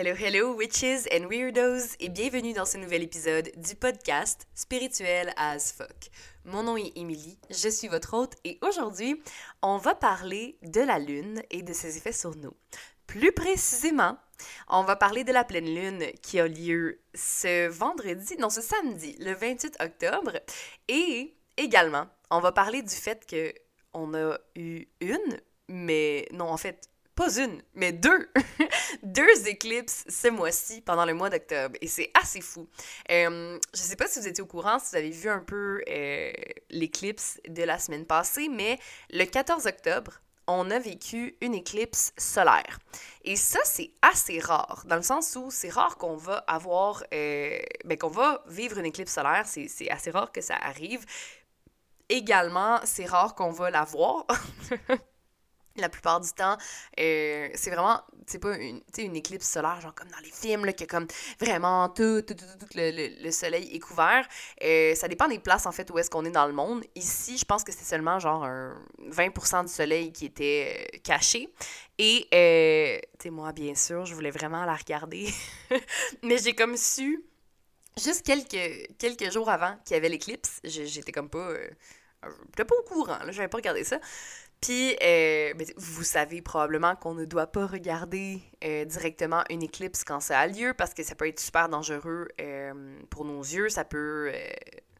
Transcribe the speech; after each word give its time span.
Hello, 0.00 0.14
hello, 0.14 0.54
witches 0.54 1.08
and 1.12 1.26
weirdos, 1.26 1.96
et 1.98 2.08
bienvenue 2.08 2.52
dans 2.52 2.64
ce 2.64 2.78
nouvel 2.78 3.02
épisode 3.02 3.50
du 3.56 3.74
podcast 3.74 4.46
Spirituel 4.54 5.34
as 5.36 5.72
fuck. 5.72 6.10
Mon 6.44 6.62
nom 6.62 6.76
est 6.76 6.96
Émilie, 6.96 7.36
je 7.50 7.68
suis 7.68 7.88
votre 7.88 8.14
hôte, 8.14 8.36
et 8.44 8.60
aujourd'hui, 8.62 9.20
on 9.60 9.76
va 9.76 9.96
parler 9.96 10.56
de 10.62 10.82
la 10.82 11.00
lune 11.00 11.42
et 11.50 11.62
de 11.62 11.72
ses 11.72 11.96
effets 11.96 12.12
sur 12.12 12.36
nous. 12.36 12.54
Plus 13.08 13.32
précisément, 13.32 14.16
on 14.68 14.84
va 14.84 14.94
parler 14.94 15.24
de 15.24 15.32
la 15.32 15.42
pleine 15.42 15.74
lune 15.74 16.04
qui 16.22 16.38
a 16.38 16.46
lieu 16.46 17.00
ce 17.12 17.66
vendredi, 17.66 18.36
non, 18.38 18.50
ce 18.50 18.60
samedi, 18.60 19.16
le 19.18 19.32
28 19.32 19.78
octobre, 19.80 20.38
et 20.86 21.34
également, 21.56 22.06
on 22.30 22.38
va 22.38 22.52
parler 22.52 22.82
du 22.82 22.94
fait 22.94 23.26
que 23.26 23.52
on 23.92 24.14
a 24.14 24.38
eu 24.54 24.86
une, 25.00 25.40
mais 25.66 26.28
non, 26.30 26.46
en 26.46 26.56
fait, 26.56 26.88
pas 27.18 27.36
une, 27.36 27.60
mais 27.74 27.90
deux, 27.90 28.30
deux 29.02 29.48
éclipses 29.48 30.04
ce 30.08 30.28
mois-ci 30.28 30.80
pendant 30.82 31.04
le 31.04 31.14
mois 31.14 31.28
d'octobre. 31.30 31.74
Et 31.80 31.88
c'est 31.88 32.12
assez 32.14 32.40
fou. 32.40 32.68
Euh, 33.10 33.58
je 33.74 33.80
sais 33.80 33.96
pas 33.96 34.06
si 34.06 34.20
vous 34.20 34.28
étiez 34.28 34.40
au 34.40 34.46
courant, 34.46 34.78
si 34.78 34.90
vous 34.92 34.96
avez 34.98 35.10
vu 35.10 35.28
un 35.28 35.40
peu 35.40 35.82
euh, 35.90 36.32
l'éclipse 36.70 37.40
de 37.48 37.64
la 37.64 37.80
semaine 37.80 38.06
passée, 38.06 38.48
mais 38.48 38.78
le 39.10 39.24
14 39.24 39.66
octobre, 39.66 40.12
on 40.46 40.70
a 40.70 40.78
vécu 40.78 41.36
une 41.40 41.54
éclipse 41.54 42.12
solaire. 42.16 42.78
Et 43.24 43.34
ça, 43.34 43.58
c'est 43.64 43.90
assez 44.00 44.38
rare, 44.38 44.84
dans 44.86 44.96
le 44.96 45.02
sens 45.02 45.34
où 45.34 45.50
c'est 45.50 45.70
rare 45.70 45.96
qu'on 45.98 46.14
va 46.14 46.44
avoir, 46.46 47.02
euh, 47.12 47.58
ben, 47.84 47.98
qu'on 47.98 48.06
va 48.06 48.44
vivre 48.46 48.78
une 48.78 48.86
éclipse 48.86 49.12
solaire, 49.12 49.44
c'est 49.44 49.90
assez 49.90 50.12
rare 50.12 50.30
que 50.30 50.40
ça 50.40 50.54
arrive. 50.54 51.04
Également, 52.08 52.78
c'est 52.84 53.06
rare 53.06 53.34
qu'on 53.34 53.50
va 53.50 53.70
la 53.70 53.82
voir. 53.82 54.24
la 55.80 55.88
plupart 55.88 56.20
du 56.20 56.30
temps, 56.32 56.56
euh, 56.98 57.48
c'est 57.54 57.70
vraiment, 57.70 58.00
c'est 58.26 58.38
pas 58.38 58.56
une, 58.56 58.80
une 58.98 59.16
éclipse 59.16 59.48
solaire, 59.48 59.80
genre 59.80 59.94
comme 59.94 60.08
dans 60.08 60.18
les 60.22 60.30
films, 60.30 60.64
là, 60.64 60.72
que 60.72 60.84
comme 60.84 61.06
vraiment 61.40 61.88
tout, 61.88 62.22
tout, 62.22 62.34
tout, 62.34 62.44
tout 62.58 62.66
le, 62.74 63.22
le, 63.22 63.30
soleil 63.30 63.74
est 63.74 63.78
couvert. 63.78 64.26
Euh, 64.62 64.94
ça 64.94 65.08
dépend 65.08 65.28
des 65.28 65.38
places, 65.38 65.66
en 65.66 65.72
fait, 65.72 65.90
où 65.90 65.98
est-ce 65.98 66.10
qu'on 66.10 66.24
est 66.24 66.30
dans 66.30 66.46
le 66.46 66.52
monde. 66.52 66.84
Ici, 66.94 67.38
je 67.38 67.44
pense 67.44 67.64
que 67.64 67.72
c'est 67.72 67.84
seulement 67.84 68.18
genre 68.18 68.44
un 68.44 68.74
20% 69.10 69.66
du 69.66 69.72
soleil 69.72 70.12
qui 70.12 70.26
était 70.26 70.88
euh, 70.94 70.98
caché. 71.02 71.48
Et, 71.98 73.00
tu 73.18 73.30
moi, 73.30 73.52
bien 73.52 73.74
sûr, 73.74 74.06
je 74.06 74.14
voulais 74.14 74.30
vraiment 74.30 74.64
la 74.64 74.74
regarder. 74.74 75.28
Mais 76.22 76.38
j'ai 76.38 76.54
comme 76.54 76.76
su, 76.76 77.24
juste 77.96 78.24
quelques, 78.24 78.96
quelques 78.98 79.32
jours 79.32 79.50
avant 79.50 79.76
qu'il 79.84 79.94
y 79.94 79.96
avait 79.96 80.08
l'éclipse, 80.08 80.60
j'étais 80.64 81.12
comme 81.12 81.28
pas... 81.28 81.54
j'étais 82.22 82.64
pas 82.64 82.76
au 82.76 82.82
courant, 82.82 83.18
là, 83.24 83.32
j'avais 83.32 83.48
pas 83.48 83.58
regardé 83.58 83.84
ça. 83.84 83.98
Puis, 84.60 84.96
euh, 85.02 85.52
vous 85.76 86.02
savez 86.02 86.42
probablement 86.42 86.96
qu'on 86.96 87.14
ne 87.14 87.24
doit 87.24 87.46
pas 87.46 87.66
regarder 87.66 88.40
euh, 88.64 88.84
directement 88.84 89.44
une 89.50 89.62
éclipse 89.62 90.02
quand 90.02 90.20
ça 90.20 90.40
a 90.40 90.46
lieu 90.48 90.74
parce 90.74 90.94
que 90.94 91.04
ça 91.04 91.14
peut 91.14 91.28
être 91.28 91.38
super 91.38 91.68
dangereux 91.68 92.26
euh, 92.40 92.98
pour 93.08 93.24
nos 93.24 93.40
yeux. 93.40 93.68
Ça 93.68 93.84
peut, 93.84 94.32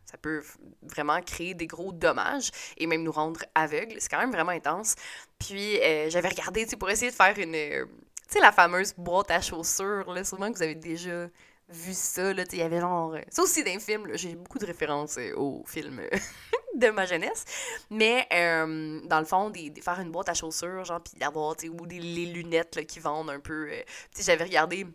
ça 0.05 0.17
peut 0.17 0.45
vraiment 0.83 1.21
créer 1.23 1.55
des 1.55 1.67
gros 1.67 1.93
dommages 1.93 2.51
et 2.77 2.87
même 2.87 3.03
nous 3.03 3.13
rendre 3.13 3.41
aveugles. 3.57 3.97
C'est 3.99 4.09
quand 4.09 4.21
même 4.21 4.33
vraiment 4.33 4.53
intense. 4.53 4.95
Puis, 5.41 5.79
j'avais 6.09 6.29
regardé 6.29 6.65
pour 6.79 6.89
essayer 6.89 7.11
de 7.11 7.17
faire 7.17 7.37
une. 7.37 7.53
tu 7.53 7.89
sais, 8.29 8.41
la 8.41 8.53
fameuse 8.53 8.95
boîte 8.97 9.33
à 9.33 9.41
chaussures, 9.41 10.13
là, 10.13 10.23
sûrement 10.23 10.53
que 10.53 10.57
vous 10.57 10.63
avez 10.63 10.77
déjà 10.77 11.27
vu 11.69 11.93
ça, 11.93 12.33
là, 12.33 12.45
il 12.53 12.59
y 12.59 12.63
avait 12.63 12.81
genre... 12.81 13.15
Ça 13.31 13.43
aussi 13.43 13.63
d'un 13.63 13.79
film, 13.79 14.09
j'ai 14.15 14.35
beaucoup 14.35 14.59
de 14.59 14.67
références 14.67 15.19
aux 15.37 15.65
films 15.67 16.01
de 16.79 16.91
ma 16.91 17.05
jeunesse. 17.05 17.45
Mais 17.91 18.27
euh, 18.33 19.01
dans 19.05 19.19
le 19.19 19.27
fond, 19.27 19.51
des, 19.51 19.73
faire 19.83 20.01
une 20.01 20.11
boîte 20.11 20.29
à 20.29 20.35
chaussures, 20.35 20.85
genre, 20.85 21.01
puis 21.01 21.19
d'avoir, 21.19 21.57
tu 21.57 21.69
ou 21.69 21.87
des 21.87 21.99
les 21.99 22.27
lunettes 22.27 22.77
là, 22.77 22.85
qui 22.85 23.01
vendent 23.01 23.31
un 23.31 23.41
peu. 23.41 23.69
Euh, 23.71 23.83
tu 24.15 24.23
j'avais 24.23 24.45
regardé 24.45 24.87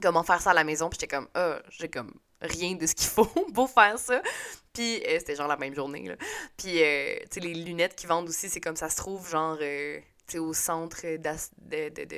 comment 0.00 0.22
faire 0.22 0.40
ça 0.40 0.50
à 0.52 0.54
la 0.54 0.64
maison, 0.64 0.88
puis 0.88 0.98
j'étais 1.00 1.14
comme, 1.16 1.28
ah, 1.34 1.60
j'ai 1.70 1.88
comme 1.88 2.12
rien 2.40 2.76
de 2.76 2.86
ce 2.86 2.94
qu'il 2.94 3.08
faut 3.08 3.24
pour 3.54 3.70
faire 3.70 3.98
ça. 3.98 4.22
Puis 4.72 5.02
euh, 5.06 5.18
c'était 5.18 5.36
genre 5.36 5.48
la 5.48 5.56
même 5.56 5.74
journée, 5.74 6.06
là. 6.06 6.16
Puis, 6.56 6.74
tu 6.74 6.78
sais, 6.78 7.40
les 7.40 7.54
lunettes 7.54 7.96
qui 7.96 8.06
vendent 8.06 8.28
aussi, 8.28 8.48
c'est 8.48 8.60
comme 8.60 8.76
ça 8.76 8.88
se 8.88 8.96
trouve, 8.96 9.28
genre, 9.28 9.58
tu 9.58 10.02
sais, 10.28 10.38
au 10.38 10.52
centre 10.52 11.04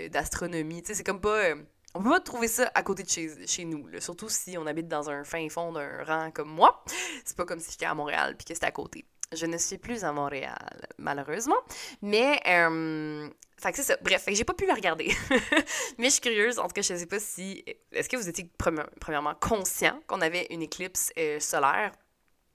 d'astronomie. 0.08 0.82
Tu 0.82 0.88
sais, 0.88 0.94
c'est 0.94 1.04
comme 1.04 1.20
pas 1.20 1.54
on 1.94 2.02
peut 2.02 2.10
pas 2.10 2.20
trouver 2.20 2.48
ça 2.48 2.70
à 2.74 2.82
côté 2.82 3.02
de 3.02 3.08
chez, 3.08 3.46
chez 3.46 3.64
nous, 3.64 3.88
surtout 4.00 4.28
si 4.28 4.56
on 4.56 4.66
habite 4.66 4.88
dans 4.88 5.10
un 5.10 5.24
fin 5.24 5.48
fond 5.48 5.72
d'un 5.72 6.04
rang 6.04 6.30
comme 6.30 6.50
moi. 6.50 6.84
C'est 7.24 7.36
pas 7.36 7.44
comme 7.44 7.60
si 7.60 7.72
j'étais 7.72 7.86
à 7.86 7.94
Montréal 7.94 8.36
puis 8.36 8.44
que 8.44 8.54
c'était 8.54 8.66
à 8.66 8.72
côté. 8.72 9.04
Je 9.32 9.46
ne 9.46 9.58
suis 9.58 9.78
plus 9.78 10.02
à 10.02 10.12
Montréal, 10.12 10.88
malheureusement. 10.98 11.56
Mais, 12.02 12.40
euh, 12.48 13.28
c'est 13.58 13.82
ça. 13.82 13.96
Bref, 14.02 14.24
j'ai 14.28 14.42
pas 14.42 14.54
pu 14.54 14.66
la 14.66 14.74
regarder. 14.74 15.14
Mais 15.98 16.06
je 16.06 16.10
suis 16.10 16.20
curieuse. 16.20 16.58
En 16.58 16.66
tout 16.66 16.74
cas, 16.74 16.82
je 16.82 16.94
sais 16.94 17.06
pas 17.06 17.20
si. 17.20 17.64
Est-ce 17.92 18.08
que 18.08 18.16
vous 18.16 18.28
étiez 18.28 18.50
premièrement 18.98 19.34
conscient 19.34 20.00
qu'on 20.08 20.20
avait 20.20 20.48
une 20.50 20.62
éclipse 20.62 21.12
euh, 21.16 21.38
solaire? 21.38 21.92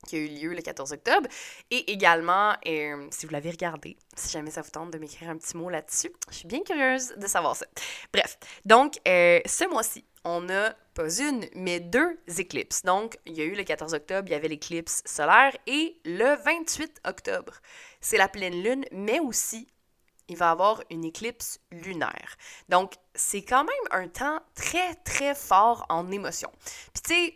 Qui 0.06 0.16
a 0.16 0.20
eu 0.20 0.28
lieu 0.28 0.54
le 0.54 0.62
14 0.62 0.94
octobre. 0.94 1.28
Et 1.72 1.92
également, 1.92 2.54
euh, 2.68 3.08
si 3.12 3.26
vous 3.26 3.32
l'avez 3.32 3.52
regardé, 3.52 3.98
si 4.16 4.32
jamais 4.32 4.52
ça 4.52 4.62
vous 4.62 4.72
tente 4.72 4.92
de 4.92 4.98
m'écrire 4.98 5.30
un 5.30 5.38
petit 5.38 5.58
mot 5.58 5.70
là-dessus, 5.70 6.12
je 6.30 6.36
suis 6.36 6.48
bien 6.48 6.62
curieuse 6.62 7.14
de 7.18 7.28
savoir 7.28 7.56
ça. 7.56 7.66
Bref, 8.14 8.38
donc 8.66 9.00
euh, 9.08 9.40
ce 9.46 9.68
mois-ci, 9.70 10.06
on 10.24 10.50
a 10.50 10.72
pas 10.94 11.20
une, 11.20 11.46
mais 11.54 11.80
deux 11.80 12.18
éclipses. 12.38 12.82
Donc, 12.84 13.18
il 13.26 13.34
y 13.34 13.42
a 13.42 13.44
eu 13.44 13.54
le 13.54 13.64
14 13.64 13.94
octobre, 13.94 14.28
il 14.28 14.32
y 14.32 14.36
avait 14.36 14.48
l'éclipse 14.48 15.04
solaire, 15.06 15.56
et 15.68 16.00
le 16.04 16.36
28 16.44 17.02
octobre, 17.06 17.54
c'est 18.02 18.18
la 18.18 18.28
pleine 18.28 18.64
lune, 18.64 18.86
mais 18.92 19.20
aussi 19.20 19.68
il 20.28 20.38
va 20.38 20.48
y 20.48 20.50
avoir 20.50 20.82
une 20.90 21.06
éclipse 21.06 21.60
lunaire. 21.72 22.36
Donc, 22.70 22.94
c'est 23.14 23.44
quand 23.44 23.64
même 23.64 24.02
un 24.02 24.08
temps 24.08 24.40
très, 24.56 24.96
très 24.96 25.36
fort 25.36 25.86
en 25.90 26.12
émotion. 26.12 26.52
Puis, 26.94 27.04
tu 27.04 27.14
sais, 27.14 27.36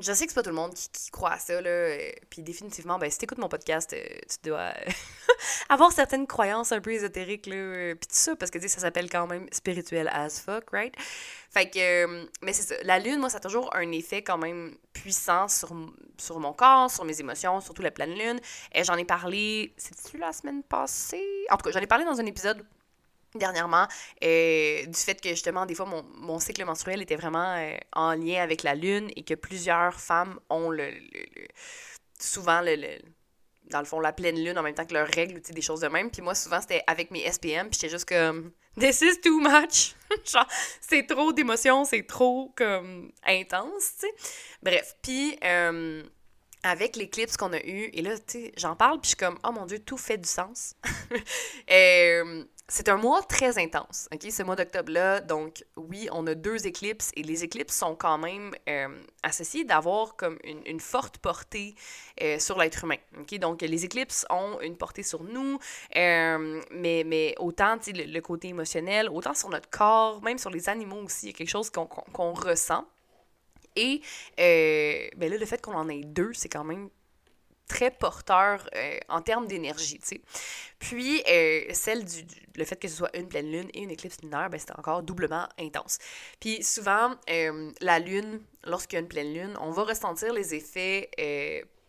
je 0.00 0.12
sais 0.12 0.24
que 0.24 0.32
c'est 0.32 0.34
pas 0.34 0.42
tout 0.42 0.50
le 0.50 0.56
monde 0.56 0.72
qui, 0.72 1.10
croit 1.10 1.32
à 1.32 1.38
ça, 1.38 1.60
là. 1.60 1.68
Euh, 1.68 2.12
puis 2.30 2.42
définitivement, 2.42 2.98
ben, 2.98 3.10
si 3.10 3.18
t'écoutes 3.18 3.38
mon 3.38 3.50
podcast, 3.50 3.92
euh, 3.92 4.02
tu 4.28 4.48
dois 4.48 4.72
avoir 5.68 5.92
certaines 5.92 6.26
croyances 6.26 6.72
un 6.72 6.80
peu 6.80 6.92
ésotériques, 6.92 7.46
là. 7.46 7.56
Euh, 7.56 7.94
puis 7.94 8.06
tout 8.08 8.16
ça, 8.16 8.34
parce 8.34 8.50
que, 8.50 8.58
tu 8.58 8.68
ça 8.68 8.80
s'appelle 8.80 9.10
quand 9.10 9.26
même 9.26 9.46
spirituel 9.52 10.08
as 10.08 10.40
fuck, 10.40 10.70
right? 10.72 10.94
Fait 11.50 11.68
que, 11.68 12.26
mais 12.40 12.54
c'est 12.54 12.62
ça. 12.62 12.74
La 12.84 12.98
lune, 12.98 13.18
moi, 13.18 13.28
ça 13.28 13.36
a 13.36 13.40
toujours 13.40 13.74
un 13.76 13.92
effet 13.92 14.22
quand 14.22 14.38
même 14.38 14.74
puissant 14.94 15.48
sur, 15.48 15.74
sur 16.16 16.40
mon 16.40 16.54
corps, 16.54 16.90
sur 16.90 17.04
mes 17.04 17.20
émotions, 17.20 17.60
surtout 17.60 17.82
la 17.82 17.90
pleine 17.90 18.14
lune. 18.14 18.40
Et 18.74 18.84
j'en 18.84 18.96
ai 18.96 19.04
parlé, 19.04 19.74
c'est-tu 19.76 20.16
la 20.16 20.32
semaine 20.32 20.62
passée? 20.62 21.46
En 21.50 21.58
tout 21.58 21.64
cas, 21.64 21.70
j'en 21.72 21.80
ai 21.80 21.86
parlé 21.86 22.06
dans 22.06 22.18
un 22.18 22.26
épisode 22.26 22.64
dernièrement, 23.34 23.86
euh, 24.22 24.86
du 24.86 24.98
fait 24.98 25.20
que 25.20 25.30
justement, 25.30 25.66
des 25.66 25.74
fois, 25.74 25.86
mon, 25.86 26.38
cycle 26.38 26.64
menstruel 26.64 27.02
était 27.02 27.16
vraiment 27.16 27.56
euh, 27.56 27.76
en 27.92 28.14
lien 28.14 28.42
avec 28.42 28.62
la 28.62 28.74
lune 28.74 29.10
et 29.16 29.22
que 29.22 29.34
plusieurs 29.34 30.00
femmes 30.00 30.38
ont 30.50 30.70
le, 30.70 30.90
souvent 32.18 32.60
le, 32.60 32.98
dans 33.70 33.80
le 33.80 33.84
fond, 33.84 34.00
la 34.00 34.12
pleine 34.12 34.42
lune 34.42 34.58
en 34.58 34.62
même 34.62 34.74
temps 34.74 34.84
que 34.84 34.94
leurs 34.94 35.08
règles, 35.08 35.38
ou 35.38 35.52
des 35.52 35.62
choses 35.62 35.80
de 35.80 35.88
même. 35.88 36.10
Puis 36.10 36.22
moi, 36.22 36.34
souvent, 36.34 36.60
c'était 36.60 36.82
avec 36.86 37.10
mes 37.10 37.30
SPM, 37.30 37.70
puis 37.70 37.78
j'étais 37.80 37.88
juste 37.88 38.08
comme 38.08 38.52
«This 38.78 39.00
is 39.02 39.20
too 39.20 39.40
much!» 39.40 39.94
Genre, 40.24 40.46
c'est 40.80 41.06
trop 41.06 41.32
d'émotions, 41.32 41.84
c'est 41.84 42.06
trop, 42.06 42.52
comme, 42.56 43.12
intense, 43.24 43.94
tu 43.98 44.06
sais. 44.06 44.14
Bref, 44.62 44.96
puis... 45.02 45.38
Euh, 45.44 46.02
avec 46.64 46.96
l'éclipse 46.96 47.36
qu'on 47.36 47.52
a 47.52 47.60
eu, 47.60 47.90
et 47.92 48.02
là, 48.02 48.16
tu 48.18 48.24
sais, 48.28 48.52
j'en 48.56 48.76
parle, 48.76 49.00
puis 49.00 49.06
je 49.06 49.08
suis 49.08 49.16
comme, 49.16 49.38
oh 49.44 49.50
mon 49.50 49.66
Dieu, 49.66 49.80
tout 49.80 49.96
fait 49.96 50.18
du 50.18 50.28
sens. 50.28 50.74
c'est 52.68 52.88
un 52.88 52.96
mois 52.96 53.22
très 53.22 53.58
intense, 53.58 54.08
OK, 54.14 54.30
ce 54.30 54.42
mois 54.42 54.56
d'octobre-là. 54.56 55.20
Donc, 55.20 55.64
oui, 55.76 56.08
on 56.12 56.26
a 56.26 56.34
deux 56.34 56.66
éclipses 56.66 57.10
et 57.16 57.22
les 57.22 57.44
éclipses 57.44 57.76
sont 57.76 57.94
quand 57.94 58.18
même 58.18 58.52
euh, 58.68 58.88
associées 59.22 59.64
d'avoir 59.64 60.16
comme 60.16 60.38
une, 60.44 60.80
forte 60.80 61.18
portée 61.18 61.74
euh, 62.22 62.38
sur 62.38 62.58
l'être 62.58 62.84
humain, 62.84 62.96
OK? 63.18 63.38
Donc, 63.38 63.62
les 63.62 63.84
éclipses 63.84 64.24
ont 64.30 64.60
une 64.60 64.76
portée 64.76 65.02
sur 65.02 65.22
nous, 65.22 65.58
euh, 65.96 66.62
mais, 66.70 67.04
mais 67.04 67.34
autant, 67.38 67.76
le, 67.86 68.20
côté 68.20 68.48
émotionnel, 68.48 69.08
autant 69.10 69.34
sur 69.34 69.50
notre 69.50 69.68
corps, 69.68 70.22
même 70.22 70.38
sur 70.38 70.50
les 70.50 70.68
animaux 70.68 71.02
aussi, 71.04 71.26
il 71.26 71.28
y 71.30 71.34
a 71.34 71.36
quelque 71.36 71.50
chose 71.50 71.70
qu'on 71.70 72.32
ressent. 72.32 72.86
Et, 73.76 74.02
ben 74.36 75.30
là, 75.30 75.36
le 75.36 75.46
fait 75.46 75.60
qu'on 75.60 75.74
en 75.74 75.88
ait 75.88 76.02
deux, 76.04 76.32
c'est 76.32 76.48
quand 76.48 76.64
même 76.64 76.90
très 77.68 77.90
porteur 77.90 78.68
euh, 78.74 78.98
en 79.08 79.22
termes 79.22 79.46
d'énergie, 79.46 79.98
tu 79.98 80.06
sais. 80.06 80.20
Puis, 80.78 81.22
euh, 81.28 81.62
celle 81.72 82.04
du, 82.04 82.24
le 82.54 82.64
fait 82.64 82.76
que 82.76 82.88
ce 82.88 82.96
soit 82.96 83.16
une 83.16 83.28
pleine 83.28 83.50
lune 83.50 83.68
et 83.74 83.80
une 83.80 83.90
éclipse 83.90 84.18
lunaire, 84.22 84.50
ben, 84.50 84.58
c'est 84.58 84.76
encore 84.78 85.02
doublement 85.02 85.48
intense. 85.58 85.98
Puis, 86.40 86.62
souvent, 86.62 87.14
euh, 87.30 87.70
la 87.80 87.98
lune, 87.98 88.40
lorsqu'il 88.64 88.96
y 88.96 88.98
a 88.98 89.00
une 89.00 89.08
pleine 89.08 89.32
lune, 89.32 89.56
on 89.60 89.70
va 89.70 89.84
ressentir 89.84 90.32
les 90.32 90.54
effets 90.54 91.10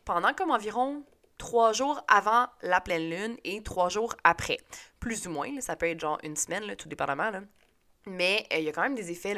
pendant 0.06 0.34
comme 0.34 0.52
environ 0.52 1.04
trois 1.38 1.74
jours 1.74 2.02
avant 2.08 2.48
la 2.62 2.80
pleine 2.80 3.10
lune 3.10 3.38
et 3.44 3.62
trois 3.64 3.90
jours 3.90 4.16
après. 4.24 4.58
Plus 5.00 5.28
ou 5.28 5.32
moins, 5.32 5.60
ça 5.60 5.76
peut 5.76 5.90
être 5.90 6.00
genre 6.00 6.20
une 6.24 6.36
semaine, 6.36 6.76
tout 6.76 6.88
dépendamment. 6.88 7.32
Mais 8.06 8.46
euh, 8.52 8.58
il 8.58 8.66
y 8.66 8.70
a 8.70 8.72
quand 8.72 8.82
même 8.82 8.96
des 8.96 9.12
effets 9.12 9.36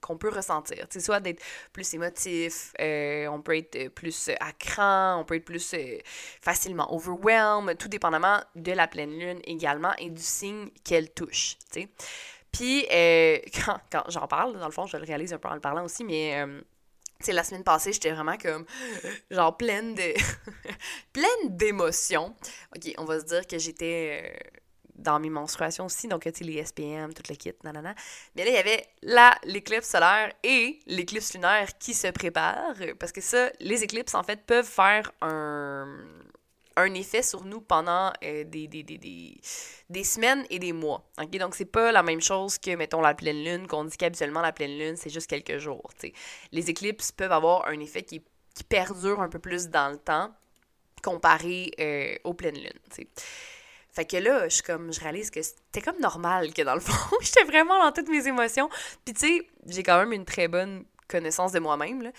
qu'on 0.00 0.16
peut 0.16 0.28
ressentir. 0.28 0.86
sais, 0.90 1.00
soit 1.00 1.20
d'être 1.20 1.42
plus 1.72 1.92
émotif, 1.94 2.72
euh, 2.80 3.26
on 3.26 3.42
peut 3.42 3.56
être 3.56 3.88
plus 3.88 4.30
à 4.40 4.52
cran, 4.52 5.18
on 5.20 5.24
peut 5.24 5.34
être 5.34 5.44
plus 5.44 5.74
euh, 5.74 5.98
facilement 6.40 6.92
overwhelmed, 6.94 7.76
tout 7.78 7.88
dépendamment 7.88 8.40
de 8.54 8.72
la 8.72 8.86
pleine 8.86 9.18
lune 9.18 9.40
également 9.44 9.92
et 9.98 10.10
du 10.10 10.22
signe 10.22 10.70
qu'elle 10.84 11.10
touche. 11.12 11.56
sais. 11.70 11.88
Puis, 12.56 12.86
euh, 12.90 13.38
quand, 13.64 13.78
quand 13.90 14.04
j'en 14.08 14.26
parle, 14.26 14.58
dans 14.58 14.66
le 14.66 14.72
fond, 14.72 14.86
je 14.86 14.96
le 14.96 15.04
réalise 15.04 15.32
un 15.32 15.38
peu 15.38 15.48
en 15.48 15.54
le 15.54 15.60
parlant 15.60 15.84
aussi, 15.84 16.04
mais 16.04 16.40
euh, 16.40 16.60
c'est 17.20 17.32
la 17.32 17.44
semaine 17.44 17.64
passée, 17.64 17.92
j'étais 17.92 18.12
vraiment 18.12 18.36
comme, 18.38 18.64
genre, 19.30 19.56
pleine 19.56 19.94
de. 19.94 20.14
pleine 21.12 21.56
d'émotions. 21.56 22.34
Ok, 22.74 22.92
on 22.98 23.04
va 23.04 23.20
se 23.20 23.26
dire 23.26 23.46
que 23.46 23.58
j'étais. 23.58 24.38
Dans 24.96 25.20
mes 25.20 25.30
menstruations 25.30 25.86
aussi, 25.86 26.08
donc 26.08 26.22
tu 26.22 26.30
sais, 26.34 26.44
les 26.44 26.64
SPM, 26.64 27.12
tout 27.12 27.22
le 27.28 27.34
kit, 27.34 27.52
nanana. 27.64 27.94
Mais 28.34 28.44
là, 28.44 28.50
il 28.50 28.54
y 28.54 28.58
avait 28.58 28.84
là 29.02 29.36
l'éclipse 29.44 29.88
solaire 29.88 30.32
et 30.42 30.80
l'éclipse 30.86 31.34
lunaire 31.34 31.76
qui 31.78 31.94
se 31.94 32.08
préparent, 32.08 32.74
parce 32.98 33.12
que 33.12 33.20
ça, 33.20 33.50
les 33.60 33.82
éclipses, 33.82 34.14
en 34.14 34.22
fait, 34.22 34.46
peuvent 34.46 34.66
faire 34.66 35.12
un, 35.20 35.86
un 36.76 36.94
effet 36.94 37.22
sur 37.22 37.44
nous 37.44 37.60
pendant 37.60 38.12
euh, 38.22 38.44
des, 38.44 38.68
des, 38.68 38.82
des, 38.82 38.98
des, 39.88 40.04
semaines 40.04 40.44
et 40.50 40.58
des 40.58 40.72
mois. 40.72 41.08
ok? 41.18 41.30
Donc, 41.38 41.54
c'est 41.54 41.64
pas 41.64 41.90
la 41.90 42.02
même 42.02 42.20
chose 42.20 42.58
que, 42.58 42.74
mettons, 42.76 43.00
la 43.00 43.14
pleine 43.14 43.42
lune, 43.42 43.66
qu'on 43.66 43.84
dit 43.84 43.96
qu'habituellement, 43.96 44.42
la 44.42 44.52
pleine 44.52 44.78
lune, 44.78 44.96
c'est 44.96 45.10
juste 45.10 45.28
quelques 45.28 45.58
jours. 45.58 45.90
sais. 45.98 46.12
Les 46.52 46.68
éclipses 46.70 47.12
peuvent 47.12 47.32
avoir 47.32 47.66
un 47.68 47.80
effet 47.80 48.02
qui, 48.02 48.22
qui 48.54 48.64
perdure 48.64 49.20
un 49.20 49.28
peu 49.28 49.38
plus 49.38 49.68
dans 49.68 49.90
le 49.90 49.98
temps 49.98 50.30
comparé 51.02 51.72
euh, 51.80 52.14
aux 52.24 52.34
pleines 52.34 52.58
lunes. 52.58 53.08
Fait 53.96 54.04
que 54.04 54.18
là, 54.18 54.46
je, 54.50 54.60
comme, 54.60 54.92
je 54.92 55.00
réalise 55.00 55.30
que 55.30 55.40
c'était 55.40 55.80
comme 55.80 55.98
normal 56.00 56.52
que 56.52 56.60
dans 56.60 56.74
le 56.74 56.80
fond, 56.80 57.16
j'étais 57.22 57.44
vraiment 57.44 57.82
dans 57.82 57.92
toutes 57.92 58.10
mes 58.10 58.28
émotions. 58.28 58.68
Puis 59.06 59.14
tu 59.14 59.26
sais, 59.26 59.46
j'ai 59.68 59.82
quand 59.82 59.98
même 59.98 60.12
une 60.12 60.26
très 60.26 60.48
bonne 60.48 60.84
connaissance 61.08 61.52
de 61.52 61.60
moi-même. 61.60 62.02
Là. 62.02 62.10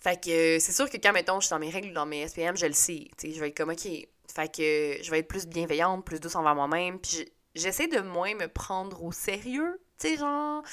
Fait 0.00 0.20
que 0.20 0.58
c'est 0.58 0.72
sûr 0.72 0.90
que 0.90 0.96
quand, 0.96 1.12
mettons, 1.12 1.38
je 1.38 1.46
suis 1.46 1.52
dans 1.52 1.60
mes 1.60 1.70
règles, 1.70 1.92
dans 1.92 2.04
mes 2.04 2.26
SPM, 2.26 2.56
je 2.56 2.66
le 2.66 2.72
sais. 2.72 3.06
Tu 3.16 3.28
sais, 3.28 3.32
je 3.32 3.38
vais 3.38 3.50
être 3.50 3.56
comme, 3.56 3.70
OK. 3.70 3.84
Fait 3.84 4.48
que 4.52 5.04
je 5.04 5.10
vais 5.12 5.20
être 5.20 5.28
plus 5.28 5.46
bienveillante, 5.46 6.04
plus 6.04 6.18
douce 6.18 6.34
envers 6.34 6.56
moi-même. 6.56 6.98
Puis 6.98 7.32
j'essaie 7.54 7.86
de 7.86 8.00
moins 8.00 8.34
me 8.34 8.48
prendre 8.48 9.00
au 9.04 9.12
sérieux. 9.12 9.80
Tu 10.00 10.08
sais, 10.08 10.16
genre, 10.16 10.64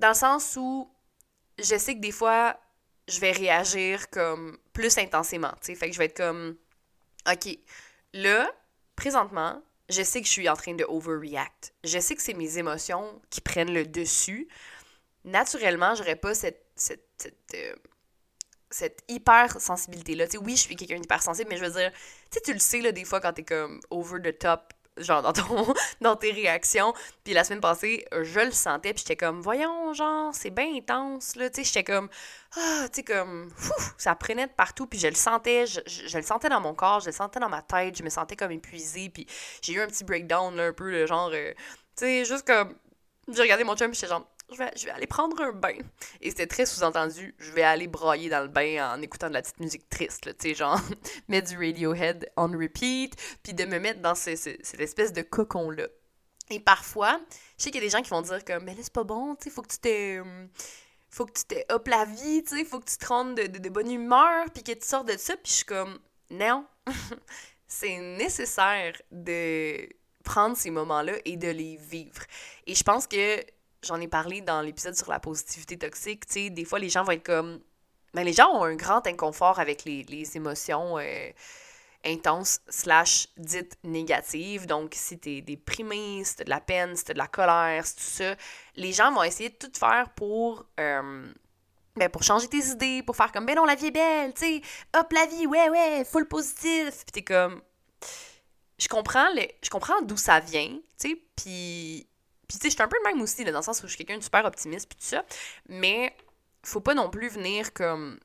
dans 0.00 0.08
le 0.08 0.14
sens 0.14 0.56
où 0.56 0.90
je 1.60 1.78
sais 1.78 1.94
que 1.94 2.00
des 2.00 2.10
fois, 2.10 2.58
je 3.06 3.20
vais 3.20 3.30
réagir 3.30 4.10
comme 4.10 4.58
plus 4.72 4.98
intensément. 4.98 5.52
Tu 5.60 5.66
sais, 5.66 5.74
fait 5.76 5.86
que 5.86 5.92
je 5.92 5.98
vais 6.00 6.06
être 6.06 6.16
comme, 6.16 6.56
OK, 7.30 7.58
là, 8.12 8.50
présentement, 8.96 9.62
je 9.88 10.02
sais 10.02 10.20
que 10.20 10.26
je 10.26 10.32
suis 10.32 10.48
en 10.48 10.56
train 10.56 10.74
de 10.74 10.84
overreact. 10.84 11.74
Je 11.84 11.98
sais 11.98 12.14
que 12.14 12.22
c'est 12.22 12.34
mes 12.34 12.58
émotions 12.58 13.20
qui 13.30 13.40
prennent 13.40 13.72
le 13.72 13.86
dessus. 13.86 14.48
Naturellement, 15.24 15.94
j'aurais 15.94 16.16
pas 16.16 16.34
cette, 16.34 16.66
cette, 16.76 17.08
cette, 17.16 17.54
euh, 17.54 17.74
cette 18.70 19.02
hyper 19.08 19.60
sensibilité-là. 19.60 20.26
oui, 20.42 20.56
je 20.56 20.62
suis 20.62 20.76
quelqu'un 20.76 20.98
d'hypersensible, 20.98 21.48
mais 21.48 21.56
je 21.56 21.64
veux 21.64 21.72
dire, 21.72 21.92
tu 21.92 21.98
sais, 22.32 22.40
tu 22.40 22.52
le 22.52 22.58
sais, 22.58 22.80
là, 22.80 22.92
des 22.92 23.04
fois, 23.04 23.20
quand 23.20 23.32
t'es 23.32 23.44
comme 23.44 23.80
over 23.90 24.20
the 24.20 24.38
top, 24.38 24.73
genre 24.96 25.22
dans, 25.22 25.32
ton, 25.32 25.74
dans 26.00 26.16
tes 26.16 26.32
réactions. 26.32 26.92
Puis 27.24 27.34
la 27.34 27.44
semaine 27.44 27.60
passée, 27.60 28.04
je 28.12 28.40
le 28.40 28.52
sentais, 28.52 28.92
puis 28.92 29.00
j'étais 29.06 29.16
comme, 29.16 29.40
voyons, 29.40 29.92
genre, 29.92 30.34
c'est 30.34 30.50
bien 30.50 30.74
intense, 30.74 31.36
là. 31.36 31.50
Tu 31.50 31.62
sais, 31.62 31.64
j'étais 31.64 31.84
comme, 31.84 32.08
ah, 32.56 32.86
tu 32.92 32.96
sais, 32.96 33.02
comme, 33.02 33.50
ça 33.98 34.14
prenait 34.14 34.46
de 34.46 34.52
partout, 34.52 34.86
puis 34.86 34.98
je 34.98 35.08
le 35.08 35.14
sentais, 35.14 35.66
je, 35.66 35.80
je, 35.86 36.16
le 36.16 36.22
sentais 36.22 36.48
dans 36.48 36.60
mon 36.60 36.74
corps, 36.74 37.00
je 37.00 37.06
le 37.06 37.12
sentais 37.12 37.40
dans 37.40 37.48
ma 37.48 37.62
tête, 37.62 37.96
je 37.96 38.02
me 38.02 38.10
sentais 38.10 38.36
comme 38.36 38.52
épuisée, 38.52 39.10
puis 39.10 39.26
j'ai 39.62 39.74
eu 39.74 39.80
un 39.80 39.86
petit 39.86 40.04
breakdown, 40.04 40.54
là, 40.56 40.66
un 40.66 40.72
peu, 40.72 40.90
le 40.90 41.06
genre, 41.06 41.30
euh, 41.32 41.52
tu 41.96 42.04
sais, 42.04 42.24
juste 42.24 42.46
comme, 42.46 42.74
j'ai 43.28 43.42
regardé 43.42 43.64
mon 43.64 43.76
chum, 43.76 43.94
j'étais 43.94 44.08
genre, 44.08 44.26
je 44.52 44.58
vais, 44.58 44.70
je 44.76 44.84
vais, 44.84 44.90
aller 44.90 45.06
prendre 45.06 45.40
un 45.40 45.52
bain. 45.52 45.78
Et 46.20 46.30
c'était 46.30 46.46
très 46.46 46.66
sous-entendu, 46.66 47.34
je 47.38 47.50
vais 47.52 47.62
aller 47.62 47.88
brailler 47.88 48.28
dans 48.28 48.42
le 48.42 48.48
bain 48.48 48.94
en 48.94 49.02
écoutant 49.02 49.28
de 49.28 49.34
la 49.34 49.42
petite 49.42 49.60
musique 49.60 49.88
triste, 49.88 50.36
tu 50.38 50.48
sais, 50.48 50.54
genre, 50.54 50.80
mettre 51.28 51.48
du 51.48 51.56
Radiohead 51.56 52.30
on 52.36 52.48
repeat, 52.48 53.14
puis 53.42 53.54
de 53.54 53.64
me 53.64 53.78
mettre 53.78 54.00
dans 54.00 54.14
cette 54.14 54.80
espèce 54.80 55.12
de 55.12 55.22
cocon-là. 55.22 55.86
Et 56.50 56.60
parfois, 56.60 57.20
je 57.58 57.64
sais 57.64 57.70
qu'il 57.70 57.80
y 57.80 57.84
a 57.84 57.86
des 57.86 57.90
gens 57.90 58.02
qui 58.02 58.10
vont 58.10 58.22
dire 58.22 58.44
comme, 58.44 58.64
mais 58.64 58.74
là, 58.74 58.80
c'est 58.82 58.92
pas 58.92 59.04
bon, 59.04 59.34
tu 59.34 59.44
sais, 59.44 59.50
faut 59.50 59.62
que 59.62 59.72
tu 59.72 59.78
t'es 59.78 60.20
faut 61.14 61.26
que 61.26 61.32
tu 61.32 61.44
te 61.44 61.72
hop 61.72 61.86
la 61.86 62.04
vie, 62.04 62.42
tu 62.42 62.56
sais, 62.56 62.64
faut 62.64 62.80
que 62.80 62.90
tu 62.90 62.96
te 62.96 63.06
rendes 63.06 63.36
de, 63.36 63.46
de, 63.46 63.68
bonne 63.68 63.90
humeur, 63.90 64.46
puis 64.52 64.64
que 64.64 64.72
tu 64.72 64.84
sortes 64.84 65.06
de 65.06 65.16
ça, 65.16 65.36
puis 65.36 65.46
je 65.46 65.52
suis 65.52 65.64
comme, 65.64 65.96
non, 66.30 66.66
c'est 67.68 67.98
nécessaire 67.98 69.00
de 69.12 69.88
prendre 70.24 70.56
ces 70.56 70.70
moments-là 70.70 71.12
et 71.24 71.36
de 71.36 71.48
les 71.48 71.76
vivre. 71.76 72.22
Et 72.66 72.74
je 72.74 72.82
pense 72.82 73.06
que 73.06 73.40
j'en 73.84 74.00
ai 74.00 74.08
parlé 74.08 74.40
dans 74.40 74.60
l'épisode 74.60 74.96
sur 74.96 75.10
la 75.10 75.20
positivité 75.20 75.78
toxique, 75.78 76.26
tu 76.26 76.32
sais, 76.32 76.50
des 76.50 76.64
fois 76.64 76.78
les 76.78 76.88
gens 76.88 77.04
vont 77.04 77.12
être 77.12 77.24
comme, 77.24 77.60
ben 78.12 78.24
les 78.24 78.32
gens 78.32 78.50
ont 78.50 78.64
un 78.64 78.74
grand 78.74 79.06
inconfort 79.06 79.58
avec 79.60 79.84
les, 79.84 80.02
les 80.04 80.36
émotions. 80.36 80.98
Euh, 80.98 81.30
intense 82.04 82.60
slash 82.68 83.28
dite 83.36 83.78
négative. 83.82 84.66
Donc, 84.66 84.92
si 84.94 85.18
t'es 85.18 85.40
déprimé, 85.40 86.22
si 86.24 86.36
t'as 86.36 86.44
de 86.44 86.50
la 86.50 86.60
peine, 86.60 86.96
si 86.96 87.04
t'as 87.04 87.14
de 87.14 87.18
la 87.18 87.26
colère, 87.26 87.86
si 87.86 87.96
tout 87.96 88.02
ça, 88.02 88.34
les 88.76 88.92
gens 88.92 89.12
vont 89.12 89.22
essayer 89.22 89.50
de 89.50 89.56
tout 89.56 89.72
faire 89.74 90.10
pour... 90.10 90.66
Euh, 90.78 91.32
ben 91.96 92.08
pour 92.08 92.24
changer 92.24 92.48
tes 92.48 92.58
idées, 92.58 93.04
pour 93.04 93.14
faire 93.14 93.30
comme, 93.30 93.46
ben 93.46 93.54
non, 93.54 93.64
la 93.64 93.76
vie 93.76 93.86
est 93.86 93.90
belle, 93.92 94.34
tu 94.34 94.40
sais, 94.40 94.62
hop, 94.98 95.12
la 95.12 95.26
vie, 95.26 95.46
ouais, 95.46 95.68
ouais, 95.68 96.04
full 96.04 96.26
positif. 96.26 97.04
Puis 97.04 97.12
t'es 97.12 97.22
comme, 97.22 97.62
je 98.78 98.88
comprends, 98.88 99.28
je 99.62 99.70
comprends 99.70 100.02
d'où 100.02 100.16
ça 100.16 100.40
vient, 100.40 100.70
tu 100.98 101.10
sais, 101.10 101.22
puis, 101.36 102.08
puis 102.48 102.58
tu 102.58 102.62
sais, 102.62 102.70
je 102.70 102.74
suis 102.74 102.82
un 102.82 102.88
peu 102.88 102.96
le 103.04 103.12
même 103.12 103.22
aussi, 103.22 103.44
dans 103.44 103.56
le 103.56 103.62
sens 103.62 103.82
où 103.82 103.86
je 103.86 103.94
suis 103.94 104.04
quelqu'un 104.04 104.18
de 104.18 104.22
super 104.22 104.44
optimiste, 104.44 104.88
puis 104.88 104.98
tout 104.98 105.06
ça, 105.06 105.24
mais 105.68 106.16
faut 106.62 106.80
pas 106.80 106.94
non 106.94 107.10
plus 107.10 107.28
venir 107.28 107.72
comme 107.72 108.18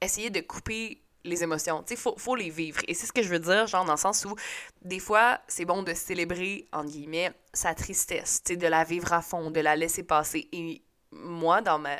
essayer 0.00 0.30
de 0.30 0.40
couper 0.40 1.02
les 1.24 1.42
émotions. 1.42 1.82
Tu 1.82 1.94
sais, 1.94 1.96
faut, 2.00 2.16
faut 2.16 2.34
les 2.34 2.50
vivre. 2.50 2.80
Et 2.88 2.94
c'est 2.94 3.06
ce 3.06 3.12
que 3.12 3.22
je 3.22 3.28
veux 3.28 3.38
dire, 3.38 3.66
genre, 3.66 3.84
dans 3.84 3.92
le 3.92 3.98
sens 3.98 4.24
où, 4.24 4.34
des 4.82 4.98
fois, 4.98 5.40
c'est 5.46 5.64
bon 5.64 5.82
de 5.82 5.94
célébrer, 5.94 6.66
en 6.72 6.84
guillemets, 6.84 7.32
sa 7.52 7.74
tristesse, 7.74 8.42
tu 8.44 8.54
sais, 8.54 8.56
de 8.56 8.66
la 8.66 8.84
vivre 8.84 9.12
à 9.12 9.22
fond, 9.22 9.50
de 9.50 9.60
la 9.60 9.76
laisser 9.76 10.02
passer. 10.02 10.48
Et 10.52 10.82
moi, 11.12 11.60
dans 11.60 11.78
ma 11.78 11.96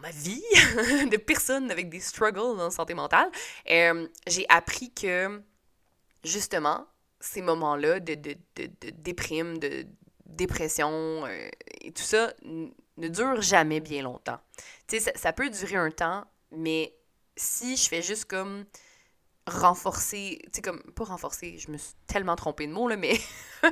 ma 0.00 0.10
vie 0.10 0.42
de 1.10 1.16
personne 1.16 1.70
avec 1.70 1.88
des 1.88 2.00
struggles 2.00 2.38
en 2.38 2.70
santé 2.70 2.94
mentale, 2.94 3.30
euh, 3.70 4.08
j'ai 4.26 4.46
appris 4.48 4.92
que, 4.92 5.42
justement, 6.24 6.86
ces 7.20 7.42
moments-là 7.42 8.00
de, 8.00 8.14
de, 8.14 8.34
de, 8.56 8.66
de, 8.80 8.90
déprime, 8.90 9.58
de 9.58 9.86
dépression 10.26 11.24
euh, 11.26 11.48
et 11.80 11.92
tout 11.92 12.02
ça 12.02 12.32
ne 12.42 13.08
durent 13.08 13.42
jamais 13.42 13.80
bien 13.80 14.02
longtemps. 14.02 14.38
Tu 14.86 14.98
sais, 14.98 15.00
ça, 15.00 15.12
ça 15.14 15.32
peut 15.32 15.50
durer 15.50 15.76
un 15.76 15.90
temps, 15.90 16.24
mais 16.50 16.94
si 17.36 17.76
je 17.76 17.88
fais 17.88 18.02
juste 18.02 18.24
comme 18.26 18.64
renforcer, 19.50 20.38
tu 20.44 20.50
sais, 20.54 20.62
comme, 20.62 20.82
pas 20.94 21.04
renforcer, 21.04 21.58
je 21.58 21.70
me 21.70 21.76
suis 21.76 21.92
tellement 22.06 22.36
trompée 22.36 22.66
de 22.66 22.72
mots, 22.72 22.88
là, 22.88 22.96
mais 22.96 23.18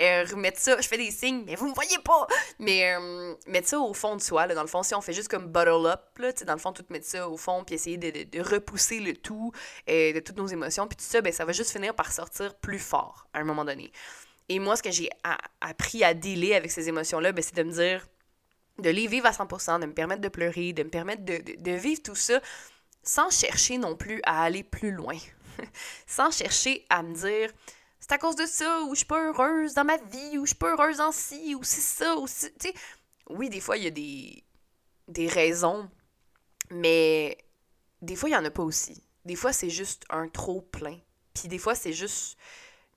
euh, 0.00 0.24
remettre 0.30 0.58
ça, 0.58 0.80
je 0.80 0.86
fais 0.86 0.96
des 0.96 1.10
signes, 1.10 1.44
mais 1.46 1.54
vous 1.54 1.68
me 1.68 1.74
voyez 1.74 1.98
pas! 2.04 2.26
Mais 2.58 2.94
euh, 2.94 3.34
mettre 3.46 3.68
ça 3.68 3.80
au 3.80 3.94
fond 3.94 4.16
de 4.16 4.20
soi, 4.20 4.46
là, 4.46 4.54
dans 4.54 4.62
le 4.62 4.68
fond, 4.68 4.82
si 4.82 4.94
on 4.94 5.00
fait 5.00 5.12
juste 5.12 5.28
comme 5.28 5.46
bottle 5.46 5.86
up, 5.86 6.18
là, 6.18 6.32
tu 6.32 6.40
sais, 6.40 6.44
dans 6.44 6.52
le 6.52 6.58
fond, 6.58 6.72
tout 6.72 6.84
mettre 6.90 7.06
ça 7.06 7.28
au 7.28 7.36
fond, 7.36 7.64
puis 7.64 7.76
essayer 7.76 7.96
de, 7.96 8.24
de, 8.24 8.42
repousser 8.42 9.00
le 9.00 9.14
tout, 9.14 9.52
euh, 9.88 10.12
de 10.12 10.20
toutes 10.20 10.36
nos 10.36 10.46
émotions, 10.46 10.86
puis 10.86 10.96
tout 10.96 11.04
ça, 11.04 11.20
ben, 11.20 11.32
ça 11.32 11.44
va 11.44 11.52
juste 11.52 11.70
finir 11.70 11.94
par 11.94 12.12
sortir 12.12 12.54
plus 12.56 12.78
fort, 12.78 13.26
à 13.32 13.38
un 13.38 13.44
moment 13.44 13.64
donné. 13.64 13.92
Et 14.48 14.58
moi, 14.58 14.76
ce 14.76 14.82
que 14.82 14.90
j'ai 14.90 15.08
appris 15.60 16.02
à 16.04 16.12
dealer 16.12 16.54
avec 16.54 16.70
ces 16.70 16.88
émotions-là, 16.88 17.32
ben, 17.32 17.42
c'est 17.42 17.56
de 17.56 17.62
me 17.62 17.72
dire, 17.72 18.06
de 18.78 18.90
les 18.90 19.06
vivre 19.06 19.26
à 19.26 19.30
100%, 19.30 19.80
de 19.80 19.86
me 19.86 19.94
permettre 19.94 20.20
de 20.20 20.28
pleurer, 20.28 20.72
de 20.72 20.82
me 20.82 20.90
permettre 20.90 21.24
de, 21.24 21.40
de 21.56 21.72
vivre 21.72 22.02
tout 22.02 22.16
ça, 22.16 22.40
sans 23.02 23.30
chercher 23.30 23.78
non 23.78 23.96
plus 23.96 24.20
à 24.24 24.42
aller 24.42 24.62
plus 24.62 24.92
loin. 24.92 25.16
sans 26.06 26.30
chercher 26.30 26.84
à 26.90 27.02
me 27.02 27.14
dire 27.14 27.50
c'est 28.00 28.12
à 28.12 28.18
cause 28.18 28.36
de 28.36 28.46
ça 28.46 28.82
ou 28.82 28.94
je 28.94 28.98
suis 28.98 29.06
pas 29.06 29.22
heureuse 29.22 29.74
dans 29.74 29.84
ma 29.84 29.96
vie 29.96 30.38
ou 30.38 30.46
je 30.46 30.50
suis 30.50 30.58
pas 30.58 30.72
heureuse 30.72 31.00
en 31.00 31.12
ci 31.12 31.54
ou 31.54 31.62
c'est 31.62 31.80
ça 31.80 32.16
ou 32.16 32.26
sais. 32.26 32.52
Oui 33.28 33.50
des 33.50 33.60
fois 33.60 33.76
il 33.76 33.84
y 33.84 33.86
a 33.86 33.90
des 33.90 34.42
des 35.08 35.28
raisons 35.28 35.88
mais 36.70 37.38
des 38.02 38.16
fois 38.16 38.28
il 38.28 38.32
y 38.32 38.36
en 38.36 38.44
a 38.44 38.50
pas 38.50 38.62
aussi. 38.62 39.02
Des 39.24 39.36
fois 39.36 39.52
c'est 39.52 39.70
juste 39.70 40.04
un 40.10 40.28
trop 40.28 40.62
plein. 40.62 40.98
Puis 41.34 41.48
des 41.48 41.58
fois 41.58 41.74
c'est 41.74 41.92
juste 41.92 42.38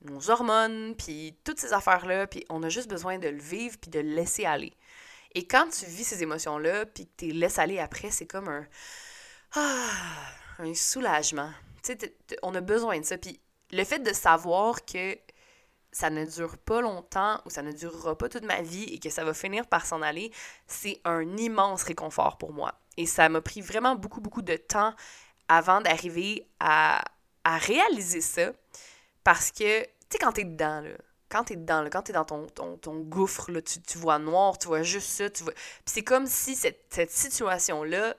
nos 0.02 0.30
hormones 0.30 0.96
puis 0.96 1.38
toutes 1.44 1.60
ces 1.60 1.74
affaires 1.74 2.06
là 2.06 2.28
puis 2.28 2.46
on 2.50 2.64
a 2.64 2.70
juste 2.70 2.90
besoin 2.90 3.20
de 3.20 3.28
le 3.28 3.40
vivre 3.40 3.78
puis 3.80 3.92
de 3.92 4.00
le 4.00 4.16
laisser 4.16 4.46
aller. 4.46 4.74
Et 5.36 5.48
quand 5.48 5.68
tu 5.70 5.86
vis 5.86 6.04
ces 6.04 6.24
émotions 6.24 6.58
là 6.58 6.86
puis 6.86 7.06
que 7.06 7.12
tu 7.18 7.26
les 7.28 7.34
laisses 7.34 7.60
aller 7.60 7.80
après 7.80 8.10
c'est 8.10 8.28
comme 8.28 8.48
un 8.48 8.66
ah, 9.56 9.90
un 10.60 10.74
soulagement. 10.74 11.52
Tu 11.84 11.96
on 12.42 12.56
a 12.56 12.62
besoin 12.62 13.00
de 13.00 13.06
ça. 13.06 13.18
Puis 13.18 13.40
le 13.72 13.84
fait 13.84 14.00
de 14.00 14.14
savoir 14.14 14.86
que 14.86 15.18
ça 15.92 16.10
ne 16.10 16.26
dure 16.26 16.58
pas 16.58 16.82
longtemps 16.82 17.40
ou 17.46 17.50
ça 17.50 17.62
ne 17.62 17.72
durera 17.72 18.18
pas 18.18 18.30
toute 18.30 18.44
ma 18.44 18.62
vie 18.62 18.86
et 18.86 19.00
que 19.00 19.10
ça 19.10 19.24
va 19.24 19.34
finir 19.34 19.68
par 19.68 19.86
s'en 19.86 20.02
aller, 20.02 20.32
c'est 20.66 21.00
un 21.06 21.38
immense 21.38 21.84
réconfort 21.84 22.38
pour 22.38 22.52
moi. 22.52 22.74
Et 22.98 23.06
ça 23.06 23.30
m'a 23.30 23.42
pris 23.42 23.62
vraiment 23.62 23.96
beaucoup, 23.96 24.22
beaucoup 24.22 24.42
de 24.42 24.56
temps 24.56 24.94
avant 25.48 25.82
d'arriver 25.82 26.48
à, 26.60 27.04
à, 27.44 27.58
réaliser 27.58 28.22
ça. 28.22 28.52
Parce 29.24 29.52
que, 29.52 29.84
tu 29.84 29.90
sais, 30.10 30.20
quand 30.20 30.34
t'es 30.34 30.46
dedans, 30.46 30.82
là, 30.82 30.92
quand 31.30 31.46
t'es 31.46 31.56
dedans, 31.56 31.82
là, 31.82 31.90
quand 31.90 32.04
t'es 32.04 32.14
dans 32.14 32.26
ton, 32.26 32.48
ton, 32.48 32.78
ton 32.78 33.00
gouffre, 33.00 33.52
là, 33.52 33.62
tu, 33.62 33.82
tu, 33.82 33.98
vois 33.98 34.20
noir, 34.20 34.58
tu 34.58 34.68
vois 34.68 34.84
juste 34.84 35.10
ça, 35.10 35.30
tu 35.30 35.44
vois... 35.44 35.54
Puis 35.54 35.94
c'est 35.94 36.04
comme 36.04 36.28
si 36.28 36.56
cette, 36.56 36.86
cette 36.90 37.12
situation-là 37.12 38.16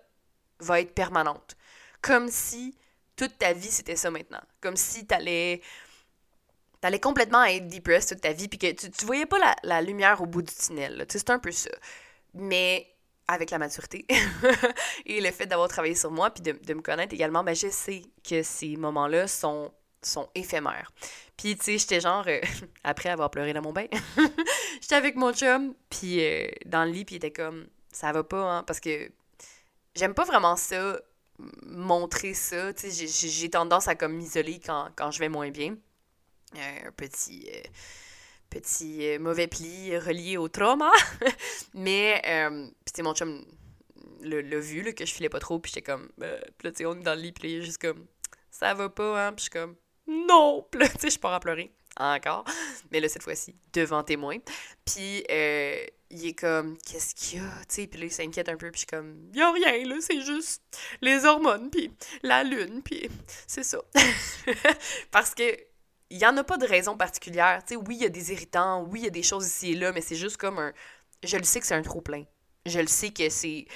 va 0.61 0.81
être 0.81 0.95
permanente. 0.95 1.57
Comme 2.01 2.29
si 2.29 2.77
toute 3.17 3.39
ta 3.39 3.53
vie, 3.53 3.71
c'était 3.71 3.97
ça 3.97 4.11
maintenant. 4.11 4.43
Comme 4.61 4.77
si 4.77 5.07
t'allais 5.07 5.61
t'allais 6.81 7.01
complètement 7.01 7.43
être 7.45 7.67
depressed 7.67 8.11
toute 8.11 8.21
ta 8.21 8.33
vie, 8.33 8.47
puis 8.47 8.59
que 8.59 8.71
tu, 8.73 8.91
tu 8.91 9.07
voyais 9.07 9.25
pas 9.25 9.39
la, 9.39 9.57
la 9.63 9.81
lumière 9.81 10.21
au 10.21 10.27
bout 10.27 10.43
du 10.43 10.55
tunnel. 10.55 11.07
C'est 11.09 11.31
un 11.31 11.39
peu 11.39 11.51
ça. 11.51 11.71
Mais 12.35 12.95
avec 13.27 13.51
la 13.51 13.59
maturité 13.59 14.07
et 15.07 15.21
le 15.21 15.31
fait 15.31 15.47
d'avoir 15.47 15.69
travaillé 15.69 15.95
sur 15.95 16.11
moi, 16.11 16.31
puis 16.31 16.43
de, 16.43 16.53
de, 16.53 16.75
me 16.75 16.83
connaître 16.83 17.15
également, 17.15 17.43
ben, 17.43 17.55
je 17.55 17.69
sais 17.69 18.03
que 18.29 18.43
ces 18.43 18.77
moments-là 18.77 19.27
sont, 19.29 19.73
sont 20.03 20.29
éphémères. 20.35 20.93
Puis, 21.37 21.57
tu 21.57 21.65
sais, 21.65 21.79
j'étais 21.79 22.01
genre, 22.01 22.25
euh, 22.27 22.41
après 22.85 23.09
avoir 23.09 23.31
pleuré 23.31 23.53
dans 23.53 23.63
mon 23.63 23.73
bain, 23.73 23.87
j'étais 24.81 24.95
avec 24.95 25.17
mon 25.17 25.33
chum, 25.33 25.75
puis 25.89 26.23
euh, 26.23 26.49
dans 26.67 26.85
le 26.85 26.91
lit, 26.91 27.05
puis 27.05 27.15
il 27.15 27.17
était 27.17 27.33
comme, 27.33 27.67
ça 27.91 28.13
va 28.13 28.25
pas, 28.25 28.43
hein, 28.43 28.63
parce 28.63 28.81
que 28.81 29.11
j'aime 29.95 30.15
pas 30.15 30.25
vraiment 30.25 30.57
ça, 30.57 31.01
montrer 31.67 32.35
ça, 32.35 32.73
j'ai 32.77 33.51
tendance 33.51 33.89
à 33.89 33.95
comme 33.95 34.15
m'isoler 34.15 34.61
quand, 34.65 34.89
quand 34.97 35.11
je 35.11 35.19
vais 35.19 35.29
moins 35.29 35.51
bien. 35.51 35.77
un 36.55 36.93
petit 36.93 37.49
euh, 37.53 37.63
petit 38.51 39.19
mauvais 39.19 39.49
pli 39.49 39.97
relié 39.99 40.37
au 40.37 40.49
trauma. 40.49 40.91
Mais, 41.75 42.23
euh, 42.27 42.69
mon 43.03 43.15
chum 43.15 43.45
l'a 44.23 44.59
vu, 44.59 44.83
là, 44.83 44.93
que 44.93 45.05
je 45.05 45.13
filais 45.13 45.29
pas 45.29 45.41
trop, 45.41 45.59
puis 45.59 45.73
j'étais 45.75 45.83
comme, 45.83 46.09
euh, 46.23 46.41
on 46.65 46.99
est 46.99 47.03
dans 47.03 47.15
le 47.15 47.21
lit, 47.21 47.33
puis 47.33 47.63
juste 47.63 47.79
comme, 47.79 48.07
ça 48.51 48.75
va 48.75 48.89
pas, 48.89 49.27
hein, 49.27 49.33
puis 49.33 49.45
je 49.47 49.51
suis 49.51 49.51
comme, 49.51 49.77
non! 50.07 50.67
Puis 50.71 50.81
là, 50.81 50.89
tu 50.89 50.99
sais, 50.99 51.11
je 51.11 51.19
pars 51.19 51.33
à 51.33 51.41
pleurer. 51.41 51.73
Encore. 51.97 52.45
Mais 52.91 52.99
là, 52.99 53.09
cette 53.09 53.23
fois-ci, 53.23 53.55
devant 53.73 54.03
témoin. 54.03 54.39
Puis, 54.85 55.25
euh, 55.31 55.85
il 56.15 56.29
est 56.29 56.35
comme, 56.35 56.79
qu'est-ce 56.79 57.15
qu'il 57.15 57.41
y 57.41 57.43
a? 57.43 57.49
Tu 57.69 57.75
sais, 57.75 57.87
puis 57.89 57.99
là, 57.99 58.07
il 58.07 58.13
s'inquiète 58.13 58.49
un 58.49 58.57
peu, 58.57 58.71
puis 58.71 58.83
je 58.83 58.87
suis 58.87 58.87
comme, 58.87 59.29
y 59.33 59.43
a 59.43 59.51
rien, 59.51 59.85
là, 59.85 59.97
c'est 60.01 60.21
juste 60.21 60.63
les 61.01 61.25
hormones, 61.25 61.71
puis 61.71 61.91
la 62.23 62.45
lune, 62.45 62.83
puis 62.85 63.11
c'est 63.49 63.65
ça. 63.65 63.79
Parce 65.11 65.35
que 65.35 65.43
il 66.11 66.19
n'y 66.19 66.27
en 66.27 66.37
a 66.37 66.45
pas 66.45 66.59
de 66.59 66.67
raison 66.67 66.97
particulière. 66.97 67.65
Tu 67.67 67.75
sais, 67.75 67.81
oui, 67.81 67.97
il 67.97 68.03
y 68.03 68.07
a 68.07 68.11
des 68.11 68.31
irritants, 68.31 68.85
oui, 68.85 69.01
il 69.01 69.05
y 69.05 69.09
a 69.09 69.11
des 69.11 69.25
choses 69.25 69.47
ici 69.47 69.73
et 69.73 69.75
là, 69.75 69.91
mais 69.91 70.01
c'est 70.01 70.15
juste 70.15 70.37
comme 70.37 70.59
un. 70.61 70.73
Je 71.25 71.37
le 71.37 71.43
sais 71.43 71.59
que 71.59 71.67
c'est 71.67 71.75
un 71.75 71.83
trop-plein. 71.83 72.25
Je 72.67 72.79
le 72.79 72.87
sais 72.87 73.11
que 73.11 73.29
c'est 73.29 73.67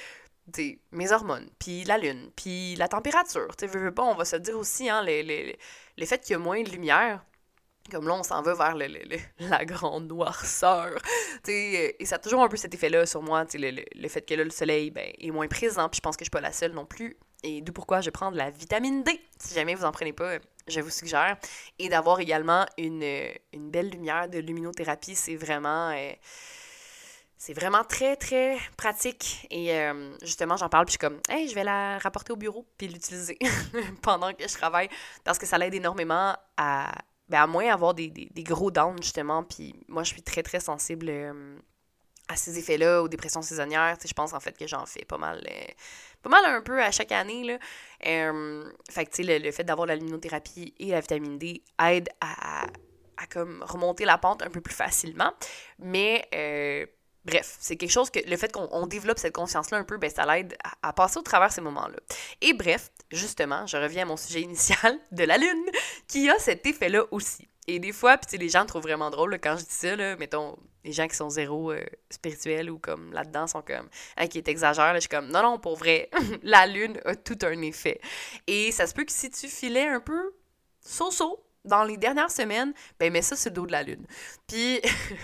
mes 0.91 1.11
hormones, 1.11 1.49
puis 1.59 1.83
la 1.83 1.97
lune, 1.97 2.31
puis 2.35 2.75
la 2.77 2.87
température. 2.87 3.53
Tu 3.57 3.65
on 3.97 4.15
va 4.15 4.25
se 4.25 4.37
dire 4.37 4.57
aussi, 4.57 4.89
hein, 4.89 5.03
le, 5.03 5.21
le, 5.23 5.53
le 5.97 6.05
fait 6.05 6.19
qu'il 6.19 6.31
y 6.31 6.35
a 6.35 6.39
moins 6.39 6.63
de 6.63 6.69
lumière, 6.69 7.23
comme 7.89 8.07
là, 8.07 8.15
on 8.15 8.23
s'en 8.23 8.41
va 8.41 8.53
vers 8.53 8.75
le, 8.75 8.87
la 9.39 9.65
grande 9.65 10.07
noirceur. 10.07 10.97
et 11.47 12.05
ça 12.05 12.15
a 12.15 12.19
toujours 12.19 12.43
un 12.43 12.47
peu 12.47 12.57
cet 12.57 12.73
effet-là 12.73 13.05
sur 13.05 13.21
moi, 13.21 13.45
le, 13.53 13.83
le, 13.95 14.07
fait 14.07 14.21
que 14.21 14.33
là, 14.33 14.43
le 14.43 14.49
soleil 14.49 14.91
ben, 14.91 15.11
est 15.19 15.31
moins 15.31 15.47
présent, 15.47 15.89
puis 15.89 15.97
je 15.97 16.01
pense 16.01 16.15
que 16.15 16.21
je 16.21 16.25
suis 16.25 16.31
pas 16.31 16.41
la 16.41 16.51
seule 16.51 16.73
non 16.73 16.85
plus. 16.85 17.17
Et 17.43 17.61
d'où 17.61 17.71
pourquoi 17.71 18.01
je 18.01 18.09
prends 18.09 18.31
de 18.31 18.37
la 18.37 18.49
vitamine 18.49 19.03
D. 19.03 19.21
Si 19.39 19.53
jamais 19.53 19.73
vous 19.73 19.85
en 19.85 19.91
prenez 19.91 20.11
pas, 20.11 20.39
je 20.67 20.81
vous 20.81 20.89
suggère. 20.89 21.37
Et 21.77 21.87
d'avoir 21.87 22.19
également 22.19 22.65
une, 22.77 23.03
une, 23.53 23.71
belle 23.71 23.89
lumière 23.89 24.27
de 24.27 24.39
luminothérapie, 24.39 25.15
c'est 25.15 25.35
vraiment... 25.35 25.91
Euh, 25.91 26.11
c'est 27.39 27.53
vraiment 27.53 27.85
très, 27.85 28.17
très 28.17 28.57
pratique. 28.75 29.47
Et 29.49 29.73
euh, 29.73 30.13
justement, 30.21 30.57
j'en 30.57 30.67
parle, 30.67 30.85
puis 30.85 30.91
je 30.91 30.99
suis 30.99 30.99
comme, 30.99 31.21
hey, 31.29 31.47
je 31.47 31.55
vais 31.55 31.63
la 31.63 31.97
rapporter 31.97 32.33
au 32.33 32.35
bureau, 32.35 32.65
puis 32.77 32.89
l'utiliser 32.89 33.39
pendant 34.01 34.33
que 34.33 34.45
je 34.45 34.53
travaille, 34.53 34.89
parce 35.23 35.39
que 35.39 35.45
ça 35.45 35.57
l'aide 35.57 35.73
énormément 35.73 36.35
à, 36.57 36.91
ben, 37.29 37.41
à 37.43 37.47
moins 37.47 37.71
avoir 37.71 37.93
des, 37.93 38.09
des, 38.09 38.43
gros 38.43 38.71
downs, 38.71 39.01
justement. 39.01 39.43
Puis 39.43 39.75
moi, 39.87 40.03
je 40.03 40.09
suis 40.09 40.21
très, 40.21 40.43
très 40.43 40.59
sensible 40.59 41.07
euh, 41.09 41.57
à 42.27 42.35
ces 42.35 42.57
effets-là, 42.59 43.03
aux 43.03 43.07
dépressions 43.07 43.41
saisonnières. 43.41 43.97
je 44.03 44.13
pense 44.13 44.33
en 44.33 44.39
fait 44.39 44.57
que 44.57 44.67
j'en 44.67 44.85
fais 44.85 45.05
pas 45.05 45.17
mal 45.17 45.41
pas 46.21 46.29
mal 46.29 46.45
un 46.45 46.61
peu 46.61 46.81
à 46.81 46.91
chaque 46.91 47.11
année. 47.11 47.43
Là. 47.43 47.57
Euh, 48.05 48.69
fait 48.89 49.05
que, 49.05 49.11
tu 49.11 49.23
sais, 49.23 49.39
le, 49.39 49.51
fait 49.51 49.63
d'avoir 49.63 49.87
la 49.87 49.95
luminothérapie 49.95 50.73
et 50.77 50.87
la 50.87 51.01
vitamine 51.01 51.37
D 51.37 51.63
aide 51.81 52.09
à, 52.21 52.65
à, 53.17 53.27
comme 53.27 53.63
remonter 53.67 54.05
la 54.05 54.17
pente 54.17 54.41
un 54.41 54.49
peu 54.49 54.61
plus 54.61 54.73
facilement. 54.73 55.31
Mais, 55.79 56.27
euh, 56.33 56.85
bref, 57.25 57.57
c'est 57.59 57.75
quelque 57.75 57.91
chose 57.91 58.09
que 58.09 58.19
le 58.27 58.37
fait 58.37 58.51
qu'on 58.51 58.87
développe 58.87 59.19
cette 59.19 59.33
conscience-là 59.33 59.77
un 59.77 59.83
peu, 59.83 59.97
ben, 59.97 60.09
ça 60.09 60.25
l'aide 60.25 60.55
à, 60.81 60.93
passer 60.93 61.19
au 61.19 61.21
travers 61.21 61.51
ces 61.51 61.61
moments-là. 61.61 61.97
Et 62.41 62.53
bref, 62.53 62.91
justement, 63.11 63.65
je 63.67 63.77
reviens 63.77 64.03
à 64.03 64.05
mon 64.05 64.17
sujet 64.17 64.41
initial 64.41 64.97
de 65.11 65.23
la 65.23 65.37
lune, 65.37 65.65
qui 66.07 66.29
a 66.29 66.37
cet 66.39 66.65
effet-là 66.65 67.03
aussi. 67.11 67.47
Et 67.67 67.79
des 67.79 67.91
fois, 67.91 68.17
puis 68.17 68.37
les 68.37 68.49
gens 68.49 68.65
trouvent 68.65 68.83
vraiment 68.83 69.11
drôle 69.11 69.37
quand 69.39 69.55
je 69.57 69.63
dis 69.63 69.71
ça, 69.71 69.95
là, 69.95 70.15
mettons, 70.15 70.57
les 70.83 70.91
gens 70.91 71.07
qui 71.07 71.15
sont 71.15 71.29
zéro 71.29 71.71
euh, 71.71 71.83
spirituels 72.09 72.71
ou 72.71 72.79
comme 72.79 73.13
là-dedans 73.13 73.45
sont 73.45 73.61
comme, 73.61 73.87
hein, 74.17 74.27
qui 74.27 74.37
est 74.39 74.47
exagère, 74.47 74.95
je 74.95 75.01
suis 75.01 75.09
comme, 75.09 75.27
non, 75.27 75.43
non, 75.43 75.59
pour 75.59 75.75
vrai, 75.75 76.09
la 76.43 76.65
lune 76.65 76.99
a 77.05 77.15
tout 77.15 77.37
un 77.43 77.61
effet. 77.61 77.99
Et 78.47 78.71
ça 78.71 78.87
se 78.87 78.93
peut 78.93 79.03
que 79.03 79.11
si 79.11 79.29
tu 79.29 79.47
filais 79.47 79.87
un 79.87 79.99
peu 79.99 80.33
so-so 80.81 81.43
dans 81.69 81.83
les 81.83 81.97
dernières 81.97 82.31
semaines, 82.31 82.73
ben 82.99 83.11
mets 83.11 83.21
ça 83.21 83.35
sur 83.35 83.49
le 83.49 83.55
dos 83.55 83.65
de 83.65 83.71
la 83.71 83.83
lune. 83.83 84.05
Puis, 84.47 84.81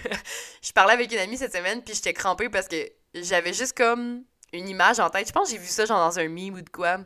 je 0.61 0.71
parlais 0.71 0.93
avec 0.93 1.11
une 1.11 1.19
amie 1.19 1.37
cette 1.37 1.53
semaine, 1.53 1.81
puis 1.83 1.93
j'étais 1.93 2.13
crampée 2.13 2.49
parce 2.49 2.67
que 2.67 2.89
j'avais 3.13 3.53
juste 3.53 3.75
comme 3.75 4.23
une 4.53 4.69
image 4.69 4.99
en 4.99 5.09
tête. 5.09 5.27
Je 5.27 5.33
pense 5.33 5.49
que 5.49 5.55
j'ai 5.55 5.61
vu 5.61 5.67
ça 5.67 5.85
genre 5.85 5.99
dans 5.99 6.19
un 6.19 6.27
meme 6.29 6.55
ou 6.55 6.61
de 6.61 6.69
quoi 6.69 6.99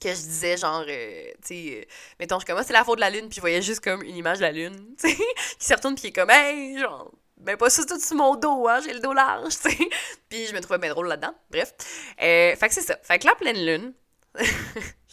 que 0.00 0.08
je 0.08 0.14
disais 0.14 0.56
genre 0.56 0.84
euh, 0.88 1.30
tu 1.42 1.48
sais 1.48 1.80
euh, 1.80 1.84
mettons 2.18 2.36
je 2.36 2.40
suis 2.40 2.46
comme 2.46 2.58
ah, 2.58 2.64
c'est 2.64 2.72
la 2.72 2.84
faute 2.84 2.96
de 2.96 3.02
la 3.02 3.10
lune 3.10 3.28
puis 3.28 3.36
je 3.36 3.40
voyais 3.40 3.62
juste 3.62 3.84
comme 3.84 4.02
une 4.02 4.16
image 4.16 4.38
de 4.38 4.42
la 4.42 4.52
lune 4.52 4.94
tu 4.98 5.10
sais 5.10 5.16
qui 5.58 5.66
se 5.66 5.74
retourne 5.74 5.94
puis 5.94 6.08
est 6.08 6.12
comme 6.12 6.30
hey 6.30 6.78
genre 6.78 7.12
ben 7.36 7.56
pas 7.56 7.68
ça 7.68 7.84
tout 7.84 8.00
sur 8.00 8.16
mon 8.16 8.34
dos 8.34 8.66
hein 8.66 8.80
j'ai 8.82 8.94
le 8.94 9.00
dos 9.00 9.12
large 9.12 9.52
tu 9.62 9.70
sais 9.70 9.88
puis 10.28 10.46
je 10.46 10.54
me 10.54 10.60
trouvais 10.60 10.78
bien 10.78 10.90
drôle 10.90 11.06
là-dedans 11.06 11.34
bref 11.50 11.74
euh, 12.22 12.56
fait 12.56 12.68
que 12.68 12.74
c'est 12.74 12.82
ça 12.82 12.96
fait 13.02 13.18
que 13.18 13.26
la 13.26 13.34
pleine 13.34 13.64
lune 13.64 13.92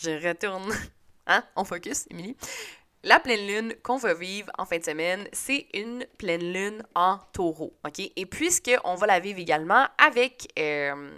je 0.01 0.25
retourne 0.25 0.73
hein 1.27 1.43
on 1.57 1.65
focus 1.65 2.05
Émilie 2.09 2.37
la 3.07 3.21
pleine 3.21 3.47
lune 3.47 3.75
qu'on 3.83 3.95
va 3.95 4.13
vivre 4.13 4.51
en 4.57 4.65
fin 4.65 4.79
de 4.79 4.83
semaine, 4.83 5.29
c'est 5.31 5.67
une 5.73 6.05
pleine 6.17 6.51
lune 6.51 6.83
en 6.93 7.19
taureau, 7.31 7.73
OK? 7.85 7.99
Et 7.99 8.25
puisque 8.25 8.71
on 8.83 8.95
va 8.95 9.07
la 9.07 9.21
vivre 9.21 9.39
également 9.39 9.87
avec 9.97 10.49
euh, 10.59 11.13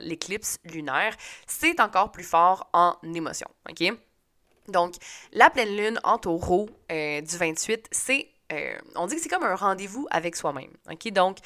l'éclipse 0.00 0.58
lunaire, 0.64 1.16
c'est 1.46 1.78
encore 1.80 2.10
plus 2.10 2.24
fort 2.24 2.68
en 2.72 2.96
émotion. 3.14 3.46
Donc, 4.66 4.94
la 5.32 5.50
pleine 5.50 5.76
lune 5.76 6.00
en 6.02 6.18
taureau 6.18 6.68
euh, 6.90 7.20
du 7.20 7.36
28, 7.36 7.86
c'est. 7.92 8.28
Euh, 8.52 8.74
on 8.96 9.06
dit 9.06 9.14
que 9.14 9.22
c'est 9.22 9.28
comme 9.28 9.44
un 9.44 9.54
rendez-vous 9.54 10.08
avec 10.10 10.34
soi-même. 10.34 10.72
OK? 10.90 11.12
Donc, 11.12 11.38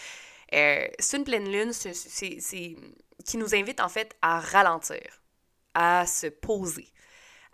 c'est 0.51 1.17
une 1.19 1.25
pleine 1.25 1.51
lune 1.51 1.73
qui 1.73 3.37
nous 3.37 3.55
invite 3.55 3.81
en 3.81 3.91
fait 3.91 4.17
à 4.23 4.41
ralentir, 4.41 5.21
à 5.75 6.07
se 6.07 6.29
poser, 6.29 6.89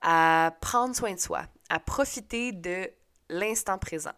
à 0.01 0.55
prendre 0.61 0.95
soin 0.95 1.15
de 1.15 1.19
soi, 1.19 1.43
à 1.73 1.81
profiter 1.81 2.53
de 2.53 2.91
l'instant 3.31 3.79
présent. 3.79 4.13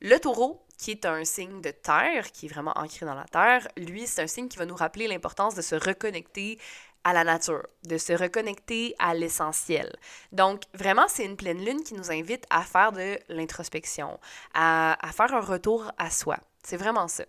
Le 0.00 0.16
taureau, 0.18 0.64
qui 0.78 0.92
est 0.92 1.06
un 1.06 1.24
signe 1.24 1.60
de 1.60 1.72
terre, 1.72 2.30
qui 2.30 2.46
est 2.46 2.48
vraiment 2.48 2.72
ancré 2.76 3.04
dans 3.04 3.16
la 3.16 3.24
terre, 3.24 3.66
lui, 3.76 4.06
c'est 4.06 4.22
un 4.22 4.28
signe 4.28 4.46
qui 4.46 4.58
va 4.58 4.64
nous 4.64 4.76
rappeler 4.76 5.08
l'importance 5.08 5.56
de 5.56 5.60
se 5.60 5.74
reconnecter 5.74 6.60
à 7.02 7.12
la 7.12 7.24
nature, 7.24 7.66
de 7.84 7.98
se 7.98 8.12
reconnecter 8.12 8.94
à 9.00 9.12
l'essentiel. 9.12 9.92
Donc, 10.30 10.62
vraiment, 10.72 11.06
c'est 11.08 11.24
une 11.24 11.36
pleine 11.36 11.64
lune 11.64 11.82
qui 11.82 11.94
nous 11.94 12.12
invite 12.12 12.44
à 12.48 12.62
faire 12.62 12.92
de 12.92 13.18
l'introspection, 13.28 14.20
à, 14.54 14.96
faire 15.12 15.34
un 15.34 15.40
retour 15.40 15.90
à 15.98 16.10
soi. 16.10 16.38
C'est 16.62 16.76
vraiment 16.76 17.08
ça. 17.08 17.24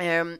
Euh, 0.00 0.36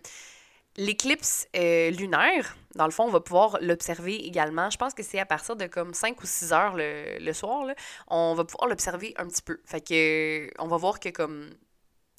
l'éclipse 0.76 1.46
euh, 1.56 1.90
lunaire, 1.90 2.56
dans 2.74 2.86
le 2.86 2.90
fond, 2.90 3.04
on 3.04 3.10
va 3.10 3.20
pouvoir 3.20 3.58
l'observer 3.60 4.16
également. 4.26 4.70
Je 4.70 4.76
pense 4.76 4.94
que 4.94 5.02
c'est 5.02 5.18
à 5.18 5.26
partir 5.26 5.56
de 5.56 5.66
comme 5.66 5.94
5 5.94 6.20
ou 6.22 6.26
6 6.26 6.52
heures 6.52 6.74
le, 6.74 7.18
le 7.20 7.32
soir, 7.32 7.64
là, 7.64 7.74
on 8.08 8.34
va 8.34 8.44
pouvoir 8.44 8.68
l'observer 8.68 9.14
un 9.16 9.26
petit 9.26 9.42
peu. 9.42 9.60
Fait 9.64 9.80
que 9.80 10.50
on 10.58 10.66
va 10.66 10.76
voir 10.76 11.00
que 11.00 11.08
comme 11.10 11.50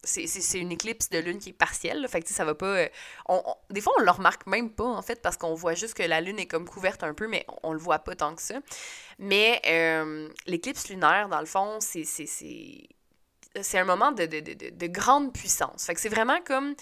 c'est 0.06 0.60
une 0.60 0.72
éclipse 0.72 1.10
de 1.10 1.20
lune 1.20 1.40
qui 1.40 1.50
est 1.50 1.54
partielle. 1.54 2.06
fait 2.08 2.22
que 2.22 2.30
ça 2.30 2.46
va 2.46 2.56
pas. 2.56 2.66
Euh, 2.66 2.90
on, 3.28 3.42
des 3.70 3.82
fois, 3.82 3.94
on 3.98 4.02
le 4.02 4.12
remarque 4.12 4.46
même 4.48 4.70
pas, 4.70 4.86
en 4.86 5.02
fait, 5.02 5.22
parce 5.22 5.38
qu'on 5.38 5.54
voit 5.54 5.74
juste 5.74 5.96
que 5.96 6.04
la 6.04 6.22
lune 6.22 6.40
est 6.40 6.46
comme 6.46 6.68
couverte 6.68 7.04
un 7.04 7.14
peu, 7.14 7.28
mais 7.28 7.46
on, 7.64 7.74
le 7.74 7.80
voit 7.80 8.00
pas 8.00 8.16
tant 8.16 8.36
que 8.36 8.42
ça. 8.42 8.56
Mais 9.20 9.62
euh, 9.68 10.30
l'éclipse 10.46 10.90
lunaire, 10.90 11.30
dans 11.30 11.40
le 11.40 11.46
fond, 11.46 11.78
c'est 11.80 12.04
c'est 13.62 13.78
un 13.78 13.86
moment 13.86 14.12
de, 14.12 14.26
de, 14.26 14.42
de, 14.42 14.70
de, 14.70 14.88
grande 14.88 15.34
puissance. 15.34 15.86
Fait 15.86 15.94
que 15.94 16.02
c'est 16.02 16.10
vraiment 16.10 16.42
comme 16.42 16.76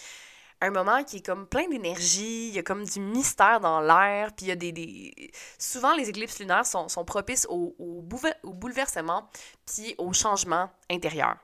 un 0.65 0.71
moment 0.71 1.03
qui 1.03 1.17
est 1.17 1.25
comme 1.25 1.47
plein 1.47 1.67
d'énergie, 1.67 2.49
il 2.49 2.55
y 2.55 2.59
a 2.59 2.63
comme 2.63 2.83
du 2.85 2.99
mystère 2.99 3.59
dans 3.59 3.81
l'air, 3.81 4.33
puis 4.35 4.45
il 4.45 4.49
y 4.49 4.51
a 4.51 4.55
des. 4.55 5.31
Souvent, 5.57 5.93
les 5.95 6.09
éclipses 6.09 6.39
lunaires 6.39 6.65
sont, 6.65 6.87
propices 7.05 7.45
au, 7.49 7.75
bouleversement, 8.43 9.29
puis 9.65 9.95
au 9.97 10.13
changement 10.13 10.69
intérieur. 10.89 11.37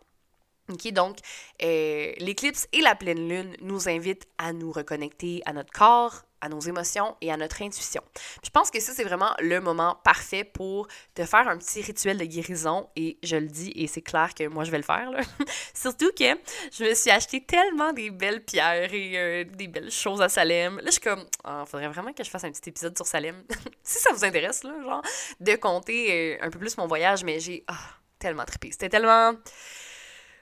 Donc, 0.68 1.18
euh, 1.64 2.14
l'éclipse 2.20 2.68
et 2.74 2.82
la 2.82 2.96
pleine 2.96 3.28
lune 3.28 3.56
nous 3.62 3.90
invitent 3.90 4.28
à 4.38 4.54
nous 4.54 4.72
reconnecter 4.72 5.42
à 5.46 5.54
notre 5.54 5.72
corps, 5.72 6.24
à 6.42 6.50
nos 6.50 6.60
émotions 6.60 7.16
et 7.22 7.32
à 7.32 7.38
notre 7.38 7.62
intuition. 7.62 8.02
je 8.44 8.50
pense 8.50 8.72
que 8.72 8.80
ça, 8.80 8.94
c'est 8.94 9.04
vraiment 9.04 9.34
le 9.40 9.60
moment 9.60 10.00
parfait 10.04 10.44
pour 10.44 10.88
te 11.14 11.26
faire 11.26 11.48
un 11.48 11.58
petit 11.58 11.82
rituel 11.82 12.18
de 12.18 12.26
guérison. 12.26 12.90
Et 12.96 13.18
je 13.24 13.36
le 13.36 13.48
dis, 13.48 13.72
et 13.76 13.88
c'est 13.88 14.02
clair 14.02 14.34
que 14.34 14.48
moi, 14.48 14.64
je 14.64 14.72
vais 14.72 14.78
le 14.78 14.84
faire. 14.84 15.12
Là. 15.12 15.22
Surtout 15.74 16.12
que 16.18 16.26
je 16.72 16.84
me 16.84 16.94
suis 16.94 17.12
acheté 17.12 17.46
tellement 17.46 17.94
des 17.94 18.10
belles 18.10 18.44
pierres 18.44 18.94
et 18.94 19.18
euh, 19.18 19.44
des 19.44 19.68
belles 19.68 19.92
choses 19.92 20.22
à 20.22 20.30
Salem. 20.30 20.78
Là, 20.78 20.84
je 20.86 20.92
suis 20.92 21.02
comme, 21.02 21.20
il 21.20 21.26
ah, 21.44 21.64
faudrait 21.66 21.88
vraiment 21.88 22.14
que 22.14 22.24
je 22.24 22.30
fasse 22.30 22.44
un 22.44 22.52
petit 22.52 22.70
épisode 22.70 22.96
sur 22.96 23.06
Salem. 23.06 23.44
si 23.84 24.00
ça 24.00 24.12
vous 24.14 24.24
intéresse, 24.24 24.64
là, 24.64 24.74
genre, 24.84 25.02
de 25.40 25.56
compter 25.56 26.38
euh, 26.40 26.46
un 26.46 26.50
peu 26.50 26.60
plus 26.60 26.78
mon 26.78 26.88
voyage. 26.88 27.24
Mais 27.24 27.40
j'ai... 27.40 27.64
Ah, 27.68 27.78
tellement 28.20 28.46
trippé. 28.46 28.72
C'était 28.72 28.90
tellement... 28.90 29.34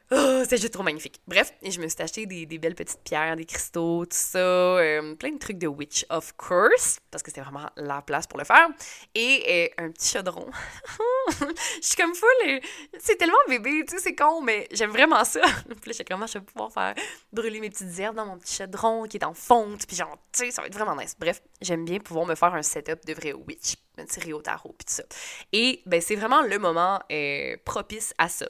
Oh, 0.09 0.39
c'était 0.43 0.57
juste 0.57 0.73
trop 0.73 0.83
magnifique. 0.83 1.19
Bref, 1.27 1.51
et 1.61 1.69
je 1.69 1.81
me 1.81 1.87
suis 1.89 2.01
acheté 2.01 2.25
des, 2.25 2.45
belles 2.57 2.75
petites 2.75 3.01
pierres, 3.03 3.35
des 3.35 3.43
cristaux, 3.43 4.05
tout 4.05 4.15
ça, 4.17 4.39
euh, 4.39 5.15
plein 5.15 5.31
de 5.31 5.37
trucs 5.37 5.57
de 5.57 5.67
witch, 5.67 6.05
of 6.09 6.33
course, 6.37 6.99
parce 7.11 7.21
que 7.21 7.29
c'était 7.29 7.41
vraiment 7.41 7.69
la 7.75 8.01
place 8.01 8.25
pour 8.25 8.39
le 8.39 8.45
faire. 8.45 8.69
Et 9.15 9.69
euh, 9.77 9.83
un 9.83 9.91
petit 9.91 10.09
chaudron. 10.09 10.49
je 11.29 11.87
suis 11.87 11.97
comme 11.97 12.15
full, 12.15 12.61
c'est 12.99 13.17
tellement 13.17 13.35
bébé, 13.49 13.83
tu 13.85 13.95
sais, 13.95 14.01
c'est 14.01 14.15
con, 14.15 14.41
mais 14.41 14.69
j'aime 14.71 14.91
vraiment 14.91 15.25
ça. 15.25 15.41
puis 15.81 15.91
là, 15.91 15.95
je 15.99 16.03
comment 16.03 16.25
je 16.25 16.35
vais 16.35 16.45
pouvoir 16.45 16.71
faire 16.71 16.95
brûler 17.33 17.59
mes 17.59 17.69
petites 17.69 17.99
herbes 17.99 18.15
dans 18.15 18.25
mon 18.25 18.37
petit 18.37 18.55
chaudron 18.55 19.03
qui 19.09 19.17
est 19.17 19.25
en 19.25 19.33
fonte, 19.33 19.85
puis 19.85 19.97
genre, 19.97 20.17
tu 20.31 20.45
sais, 20.45 20.51
ça 20.51 20.61
va 20.61 20.67
être 20.67 20.77
vraiment 20.77 20.95
nice. 20.95 21.17
Bref, 21.19 21.41
j'aime 21.61 21.83
bien 21.83 21.99
pouvoir 21.99 22.25
me 22.25 22.35
faire 22.35 22.53
un 22.53 22.63
setup 22.63 23.05
de 23.05 23.13
vrai 23.13 23.33
witch, 23.33 23.75
me 23.97 24.05
tirer 24.05 24.31
au 24.31 24.41
tarot, 24.41 24.73
puis 24.77 24.85
tout 24.85 24.93
ça. 24.93 25.03
Et 25.51 25.81
ben, 25.85 25.99
c'est 25.99 26.15
vraiment 26.15 26.43
le 26.43 26.59
moment 26.59 27.01
euh, 27.11 27.57
propice 27.65 28.13
à 28.17 28.29
ça 28.29 28.47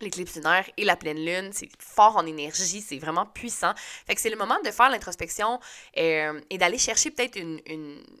l'éclipse 0.00 0.36
lunaire 0.36 0.68
et 0.76 0.84
la 0.84 0.96
pleine 0.96 1.24
lune, 1.24 1.50
c'est 1.52 1.68
fort 1.78 2.16
en 2.16 2.26
énergie, 2.26 2.80
c'est 2.80 2.98
vraiment 2.98 3.26
puissant. 3.26 3.72
Fait 4.06 4.14
que 4.14 4.20
c'est 4.20 4.30
le 4.30 4.36
moment 4.36 4.58
de 4.64 4.70
faire 4.70 4.90
l'introspection 4.90 5.60
euh, 5.96 6.40
et 6.50 6.58
d'aller 6.58 6.78
chercher 6.78 7.10
peut-être 7.10 7.36
une, 7.36 7.60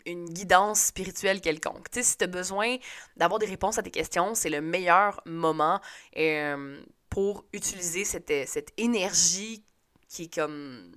une, 0.06 0.26
guidance 0.30 0.80
spirituelle 0.86 1.40
quelconque. 1.40 1.90
Tu 1.90 2.02
si 2.02 2.16
tu 2.16 2.24
as 2.24 2.28
besoin 2.28 2.76
d'avoir 3.16 3.38
des 3.38 3.46
réponses 3.46 3.78
à 3.78 3.82
tes 3.82 3.90
questions, 3.90 4.34
c'est 4.34 4.50
le 4.50 4.60
meilleur 4.60 5.20
moment 5.26 5.80
euh, 6.16 6.80
pour 7.10 7.44
utiliser 7.52 8.04
cette, 8.04 8.32
cette 8.46 8.72
énergie 8.76 9.64
qui 10.08 10.24
est 10.24 10.34
comme 10.34 10.92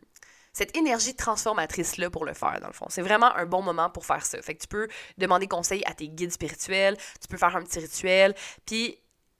cette 0.51 0.75
énergie 0.75 1.15
transformatrice-là 1.15 2.09
pour 2.09 2.25
le 2.25 2.33
faire, 2.33 2.59
dans 2.59 2.67
le 2.67 2.73
fond. 2.73 2.87
C'est 2.89 3.01
vraiment 3.01 3.33
un 3.35 3.45
bon 3.45 3.61
moment 3.61 3.89
pour 3.89 4.05
faire 4.05 4.25
ça. 4.25 4.41
Fait 4.41 4.55
que 4.55 4.61
tu 4.61 4.67
peux 4.67 4.87
demander 5.17 5.47
conseil 5.47 5.83
à 5.85 5.93
tes 5.93 6.09
guides 6.09 6.33
spirituels, 6.33 6.97
tu 7.21 7.27
peux 7.27 7.37
faire 7.37 7.55
un 7.55 7.63
petit 7.63 7.79
rituel, 7.79 8.35
puis 8.65 8.99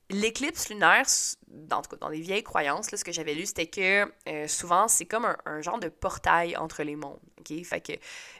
L'éclipse 0.09 0.69
lunaire, 0.69 1.05
dans, 1.47 1.81
dans 2.01 2.09
les 2.09 2.21
vieilles 2.21 2.43
croyances, 2.43 2.91
là, 2.91 2.97
ce 2.97 3.03
que 3.03 3.11
j'avais 3.11 3.35
lu, 3.35 3.45
c'était 3.45 3.67
que 3.67 4.11
euh, 4.27 4.47
souvent, 4.47 4.87
c'est 4.87 5.05
comme 5.05 5.27
un, 5.45 5.61
genre 5.61 5.79
de 5.79 5.89
portail 5.89 6.57
entre 6.57 6.83
les 6.83 6.95
mondes. 6.95 7.19
Fait 7.63 7.81
que 7.81 7.93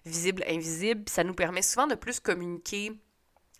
visible, 0.05 0.43
invisible, 0.47 1.03
ça 1.07 1.23
nous 1.23 1.33
permet 1.33 1.61
souvent 1.61 1.87
de 1.87 1.95
plus 1.95 2.19
communiquer 2.19 2.91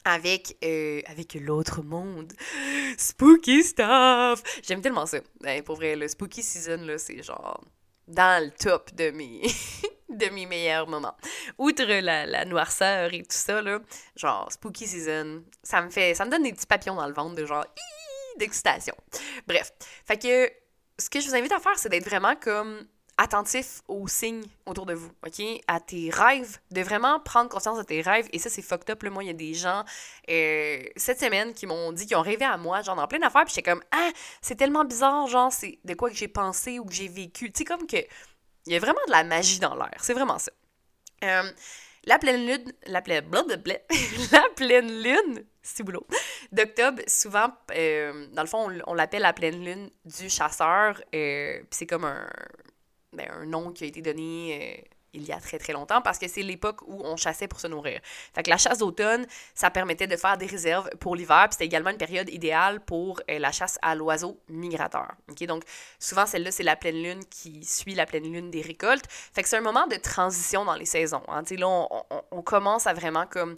avec, 0.06 0.58
euh, 0.64 1.02
l'autre 1.36 1.84
monde. 1.84 2.34
Spooky 2.98 3.64
stuff! 3.64 4.42
J'aime 4.64 4.82
tellement 4.82 5.06
ça. 5.06 5.20
Ben, 5.42 5.64
pour 5.64 5.76
vrai, 5.76 5.96
le 5.96 6.08
spooky 6.08 6.44
season, 6.44 6.86
là, 6.86 6.98
c'est 6.98 7.22
genre 7.24 7.64
dans 8.08 8.44
le 8.44 8.52
top 8.52 8.94
de 8.96 9.12
mes, 9.12 9.42
de 10.10 10.28
mes 10.30 10.46
meilleurs 10.46 10.88
moments. 10.88 11.16
Outre 11.58 11.84
la, 11.84 12.26
la, 12.26 12.46
noirceur 12.46 13.14
et 13.14 13.22
tout 13.22 13.28
ça, 13.30 13.62
là, 13.62 13.80
genre 14.16 14.52
spooky 14.52 14.88
season, 14.88 15.44
ça 15.64 15.82
me 15.82 15.90
fait, 15.90 16.14
ça 16.14 16.26
me 16.26 16.32
donne 16.32 16.44
des 16.44 16.54
petits 16.54 16.68
papillons 16.68 16.96
dans 16.96 17.08
le 17.08 17.14
ventre 17.14 17.36
de 17.36 17.46
genre 17.46 17.66
d'excitation. 18.38 18.96
Bref, 19.48 19.72
fait 20.06 20.18
que 20.18 20.52
ce 21.02 21.10
que 21.10 21.20
je 21.20 21.28
vous 21.28 21.36
invite 21.36 21.52
à 21.52 21.60
faire, 21.60 21.78
c'est 21.78 21.90
d'être 21.90 22.06
vraiment 22.06 22.36
comme 22.36 22.88
attentif 23.20 23.82
aux 23.90 24.08
signes 24.08 24.46
autour 24.66 24.86
de 24.86 24.94
vous, 24.94 25.12
OK? 25.28 25.46
À 25.68 25.82
tes 25.82 26.10
rêves, 26.10 26.58
de 26.72 26.82
vraiment 26.82 27.20
prendre 27.20 27.50
conscience 27.50 27.78
de 27.78 27.84
tes 27.84 28.02
rêves. 28.02 28.30
Et 28.32 28.40
ça, 28.40 28.50
c'est 28.50 28.62
fucked 28.62 28.90
up. 28.90 29.04
Là. 29.04 29.10
Moi, 29.10 29.26
il 29.26 29.28
y 29.28 29.30
a 29.30 29.34
des 29.34 29.54
gens 29.54 29.84
euh, 30.30 30.82
cette 30.96 31.20
semaine 31.20 31.54
qui 31.54 31.66
m'ont 31.66 31.92
dit 31.92 32.08
qu'ils 32.08 32.16
ont 32.16 32.22
rêvé 32.22 32.46
à 32.46 32.56
moi, 32.56 32.82
genre 32.82 32.96
dans 32.96 33.08
plein 33.08 33.20
d'affaires. 33.20 33.44
Puis 33.44 33.54
j'étais 33.56 33.70
comme, 33.70 33.84
ah, 33.92 34.10
c'est 34.42 34.56
tellement 34.56 34.86
bizarre, 34.86 35.28
genre, 35.28 35.52
c'est 35.52 35.80
de 35.84 35.94
quoi 35.96 36.10
que 36.10 36.16
j'ai 36.16 36.30
pensé 36.30 36.80
ou 36.80 36.86
que 36.86 36.94
j'ai 36.94 37.10
vécu. 37.10 37.52
Tu 37.52 37.60
sais, 37.60 37.66
comme 37.66 37.86
que. 37.86 37.98
Il 38.70 38.74
y 38.74 38.76
a 38.76 38.80
vraiment 38.80 39.02
de 39.08 39.12
la 39.12 39.24
magie 39.24 39.60
dans 39.60 39.74
l'air. 39.74 39.96
C'est 40.00 40.14
vraiment 40.14 40.38
ça. 40.38 40.52
Euh, 41.24 41.52
la 42.04 42.20
pleine 42.20 42.46
lune, 42.46 42.72
la 42.86 43.02
pleine, 43.02 43.26
la 44.32 44.44
pleine 44.56 45.02
lune, 45.02 45.44
c'est 45.64 45.82
boulot, 45.82 46.06
d'octobre, 46.52 47.02
souvent, 47.08 47.52
euh, 47.72 48.28
dans 48.32 48.44
le 48.44 48.48
fond, 48.48 48.72
on, 48.86 48.94
l'appelle 48.94 49.24
la 49.24 49.34
pleine 49.34 49.66
lune 49.66 49.90
du 50.06 50.30
chasseur, 50.30 51.02
euh, 51.16 51.64
c'est 51.72 51.88
comme 51.88 52.06
un, 52.06 52.30
ben, 53.12 53.28
un 53.32 53.46
nom 53.48 53.72
qui 53.72 53.86
a 53.86 53.88
été 53.88 54.04
donné 54.04 54.78
euh, 54.78 54.96
il 55.14 55.24
y 55.24 55.32
a 55.32 55.40
très 55.40 55.58
très 55.58 55.74
longtemps 55.74 56.02
parce 56.02 56.18
que 56.18 56.28
c'est 56.28 56.42
l'époque 56.42 56.82
où 56.88 57.02
on 57.04 57.16
chassait 57.16 57.48
pour 57.48 57.60
se 57.60 57.68
nourrir. 57.68 58.00
Fait 58.34 58.44
que 58.44 58.50
la 58.50 58.58
chasse 58.58 58.80
d'automne, 58.80 59.26
ça 59.54 59.70
permettait 59.70 60.08
de 60.08 60.16
faire 60.16 60.38
des 60.38 60.46
réserves 60.46 60.90
pour 61.00 61.16
l'hiver, 61.16 61.46
puis 61.46 61.54
c'était 61.54 61.66
également 61.66 61.90
une 61.90 61.98
période 61.98 62.30
idéale 62.30 62.80
pour 62.82 63.22
la 63.28 63.52
chasse 63.52 63.78
à 63.82 63.96
l'oiseau 63.96 64.40
migrateur. 64.48 65.14
OK? 65.30 65.44
Donc 65.46 65.64
souvent 66.00 66.26
celle-là 66.26 66.52
c'est 66.52 66.64
la 66.64 66.76
pleine 66.76 67.02
lune 67.02 67.26
qui 67.30 67.64
suit 67.66 67.96
la 67.96 68.06
pleine 68.06 68.32
lune 68.32 68.52
des 68.52 68.62
récoltes. 68.62 69.06
Fait 69.10 69.44
que 69.44 69.50
c'est 69.50 69.58
un 69.58 69.62
moment 69.62 69.88
de 69.88 69.96
transition 69.96 70.66
dans 70.66 70.76
les 70.76 70.86
saisons. 70.86 71.24
Hein? 71.28 71.44
Là 71.50 71.68
on, 71.68 71.88
on, 72.32 72.42
commence 72.42 72.88
à 72.88 72.94
vraiment 72.94 73.26
comme 73.26 73.56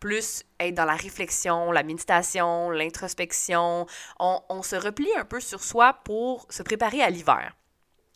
plus 0.00 0.44
être 0.60 0.74
dans 0.74 0.84
la 0.84 0.94
réflexion, 0.94 1.72
la 1.72 1.82
méditation, 1.82 2.70
l'introspection. 2.70 3.86
On, 4.18 4.40
on 4.48 4.62
se 4.62 4.76
replie 4.76 5.10
un 5.16 5.24
peu 5.24 5.40
sur 5.40 5.62
soi 5.62 5.94
pour 6.04 6.46
se 6.50 6.62
préparer 6.62 7.02
à 7.02 7.10
l'hiver. 7.10 7.54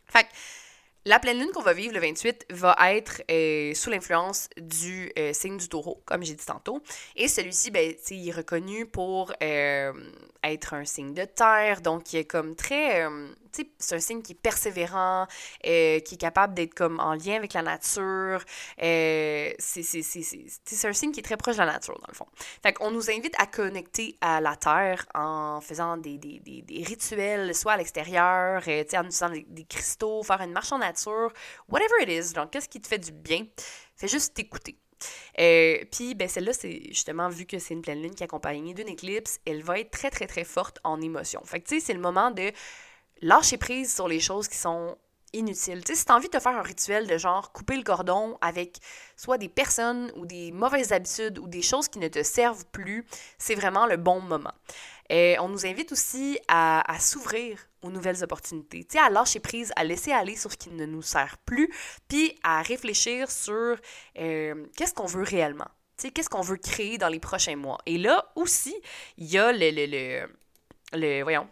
Fait 0.06 0.24
que 0.24 0.28
la 1.04 1.18
pleine 1.18 1.38
lune 1.38 1.50
qu'on 1.52 1.62
va 1.62 1.72
vivre 1.72 1.94
le 1.94 2.00
28 2.00 2.46
va 2.50 2.76
être 2.92 3.22
euh, 3.30 3.74
sous 3.74 3.90
l'influence 3.90 4.48
du 4.56 5.10
euh, 5.18 5.32
signe 5.32 5.56
du 5.56 5.68
taureau, 5.68 6.00
comme 6.04 6.22
j'ai 6.22 6.34
dit 6.34 6.46
tantôt. 6.46 6.80
Et 7.16 7.28
celui-ci, 7.28 7.70
ben, 7.70 7.94
il 8.10 8.28
est 8.28 8.32
reconnu 8.32 8.86
pour 8.86 9.32
euh, 9.42 9.92
être 10.44 10.74
un 10.74 10.84
signe 10.84 11.12
de 11.12 11.24
terre, 11.24 11.80
donc 11.80 12.12
il 12.12 12.20
est 12.20 12.24
comme 12.24 12.54
très 12.54 13.06
c'est 13.78 13.94
un 13.94 14.00
signe 14.00 14.22
qui 14.22 14.32
est 14.32 14.40
persévérant, 14.40 15.26
euh, 15.66 16.00
qui 16.00 16.14
est 16.14 16.20
capable 16.20 16.54
d'être 16.54 16.74
comme 16.74 17.00
en 17.00 17.14
lien 17.14 17.36
avec 17.36 17.52
la 17.52 17.62
nature. 17.62 18.42
Euh, 18.82 19.52
c'est 19.58 20.84
un 20.84 20.92
signe 20.92 21.12
qui 21.12 21.20
est 21.20 21.24
très 21.24 21.36
proche 21.36 21.56
de 21.56 21.60
la 21.60 21.72
nature, 21.72 21.98
dans 21.98 22.08
le 22.08 22.14
fond. 22.14 22.26
Fait 22.62 22.72
qu'on 22.72 22.90
nous 22.90 23.10
invite 23.10 23.34
à 23.38 23.46
connecter 23.46 24.16
à 24.20 24.40
la 24.40 24.56
Terre 24.56 25.06
en 25.14 25.60
faisant 25.60 25.96
des, 25.96 26.18
des, 26.18 26.40
des, 26.40 26.62
des 26.62 26.82
rituels, 26.82 27.54
soit 27.54 27.72
à 27.72 27.76
l'extérieur, 27.76 28.62
euh, 28.66 28.84
en 28.94 29.04
utilisant 29.04 29.30
des, 29.30 29.64
cristaux, 29.64 30.22
faire 30.22 30.40
une 30.40 30.52
marche 30.52 30.72
en 30.72 30.78
nature, 30.78 31.32
whatever 31.68 32.02
it 32.02 32.08
is. 32.08 32.32
Donc, 32.32 32.50
qu'est-ce 32.50 32.68
qui 32.68 32.80
te 32.80 32.88
fait 32.88 32.98
du 32.98 33.12
bien? 33.12 33.46
Fais 33.96 34.08
juste 34.08 34.34
t'écouter. 34.34 34.78
Euh, 35.40 35.84
puis, 35.90 36.14
ben, 36.14 36.28
celle-là, 36.28 36.52
c'est 36.52 36.82
justement, 36.88 37.28
vu 37.28 37.46
que 37.46 37.58
c'est 37.58 37.74
une 37.74 37.82
pleine 37.82 38.02
lune 38.02 38.14
qui 38.14 38.22
est 38.22 38.26
accompagnée 38.26 38.74
d'une 38.74 38.88
éclipse, 38.88 39.40
elle 39.46 39.62
va 39.62 39.78
être 39.78 39.90
très, 39.90 40.10
très, 40.10 40.26
très 40.26 40.44
forte 40.44 40.78
en 40.84 41.00
émotion. 41.00 41.42
Fait 41.44 41.60
que, 41.60 41.68
tu 41.68 41.80
sais, 41.80 41.86
c'est 41.86 41.94
le 41.94 42.00
moment 42.00 42.30
de 42.30 42.52
lâcher 43.22 43.56
prise 43.56 43.94
sur 43.94 44.08
les 44.08 44.20
choses 44.20 44.48
qui 44.48 44.56
sont 44.56 44.96
inutiles. 45.32 45.82
Tu 45.84 45.92
sais, 45.92 46.00
si 46.00 46.04
t'as 46.04 46.16
envie 46.16 46.28
de 46.28 46.38
faire 46.38 46.56
un 46.56 46.62
rituel 46.62 47.06
de 47.06 47.16
genre 47.16 47.52
couper 47.52 47.76
le 47.76 47.82
cordon 47.82 48.36
avec 48.40 48.78
soit 49.16 49.38
des 49.38 49.48
personnes 49.48 50.12
ou 50.16 50.26
des 50.26 50.52
mauvaises 50.52 50.92
habitudes 50.92 51.38
ou 51.38 51.48
des 51.48 51.62
choses 51.62 51.88
qui 51.88 51.98
ne 51.98 52.08
te 52.08 52.22
servent 52.22 52.66
plus, 52.66 53.06
c'est 53.38 53.54
vraiment 53.54 53.86
le 53.86 53.96
bon 53.96 54.20
moment. 54.20 54.52
Et 55.08 55.36
on 55.40 55.48
nous 55.48 55.66
invite 55.66 55.92
aussi 55.92 56.38
à, 56.48 56.84
s'ouvrir 56.98 57.58
aux 57.82 57.90
nouvelles 57.90 58.22
opportunités, 58.22 58.86
à 58.98 59.10
lâcher 59.10 59.40
prise, 59.40 59.72
à 59.76 59.84
laisser 59.84 60.12
aller 60.12 60.36
sur 60.36 60.52
ce 60.52 60.56
qui 60.56 60.70
ne 60.70 60.86
nous 60.86 61.02
sert 61.02 61.38
plus, 61.38 61.72
puis 62.08 62.38
à 62.42 62.62
réfléchir 62.62 63.30
sur 63.30 63.76
euh, 64.18 64.66
qu'est-ce 64.76 64.94
qu'on 64.94 65.06
veut 65.06 65.24
réellement? 65.24 65.68
Qu'est-ce 65.96 66.30
qu'on 66.30 66.40
veut 66.40 66.56
créer 66.56 66.98
dans 66.98 67.08
les 67.08 67.20
prochains 67.20 67.56
mois? 67.56 67.78
Et 67.86 67.98
là 67.98 68.32
aussi, 68.34 68.74
il 69.18 69.30
y 69.30 69.38
a 69.38 69.52
le, 69.52 69.70
le, 69.70 69.86
le, 69.86 70.28
le 70.94 71.22
voyons, 71.22 71.48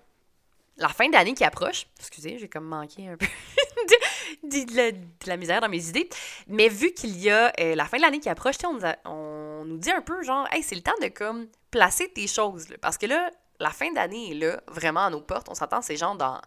la 0.80 0.88
fin 0.88 1.08
d'année 1.08 1.34
qui 1.34 1.44
approche. 1.44 1.86
Excusez, 1.98 2.38
j'ai 2.38 2.48
comme 2.48 2.64
manqué 2.64 3.08
un 3.08 3.16
peu 3.16 3.26
de, 4.44 5.28
la, 5.28 5.36
misère 5.36 5.60
dans 5.60 5.68
mes 5.68 5.88
idées. 5.88 6.08
Mais 6.48 6.68
vu 6.68 6.92
qu'il 6.92 7.16
y 7.18 7.30
a 7.30 7.52
euh, 7.60 7.74
la 7.74 7.84
fin 7.84 7.98
de 7.98 8.02
l'année 8.02 8.18
qui 8.18 8.28
approche, 8.28 8.56
on 8.64 9.64
nous, 9.64 9.76
dit 9.76 9.90
un 9.90 10.00
peu 10.00 10.22
genre, 10.22 10.48
hey, 10.50 10.62
c'est 10.62 10.74
le 10.74 10.80
temps 10.80 10.94
de 11.00 11.08
comme 11.08 11.46
placer 11.70 12.08
tes 12.08 12.26
choses. 12.26 12.66
Parce 12.80 12.96
que 12.96 13.06
là, 13.06 13.30
la 13.60 13.70
fin 13.70 13.92
d'année 13.92 14.32
est 14.32 14.34
là, 14.34 14.60
vraiment 14.68 15.04
à 15.04 15.10
nos 15.10 15.20
portes. 15.20 15.48
On 15.50 15.54
s'entend, 15.54 15.82
ces 15.82 15.96
gens 15.96 16.14
dans. 16.14 16.40